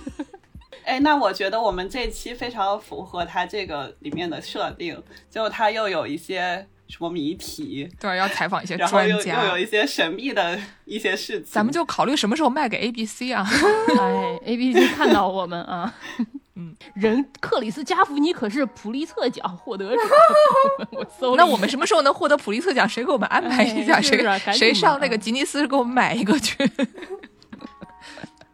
[0.86, 11.44] 哎，那我觉得我们这期非常符合他这个里面的设定，就他又有一些什么谜题，对，要采访一些专家，又有一些神秘的一些事情。
[11.52, 13.46] 咱们就考虑什么时候卖给 ABC 啊？
[14.00, 15.94] 哎，A B C 看到我们啊，
[16.56, 20.02] 嗯，人克里斯加福尼可是普利策奖获得者，
[20.92, 22.88] 我搜那我们什么时候能获得普利策奖？
[22.88, 24.00] 谁给我们安排一下？
[24.00, 24.18] 谁
[24.52, 26.56] 谁上那个吉尼斯给我们买一个去？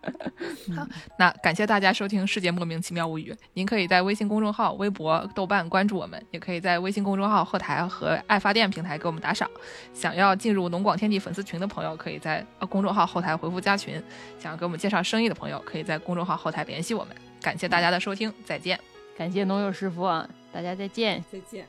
[0.77, 0.87] 好，
[1.19, 3.33] 那感谢大家收听《世界莫名其妙物语》。
[3.55, 9.49] 您可以在微信公众号、微博、豆瓣关注我们，也可以在微信公众号后台和爱发电平台给我们打赏。
[9.93, 14.01] 想要进入农广天地粉丝群的朋友，可以在呃公众号后台回复加群；
[14.39, 17.17] 想要给我们介绍生意的朋友，可以在公众号后台联系我们。
[17.41, 18.79] 感谢大家的收听，再见。
[19.17, 21.23] 感谢农友师傅啊，大家再见。
[21.31, 21.67] 再见。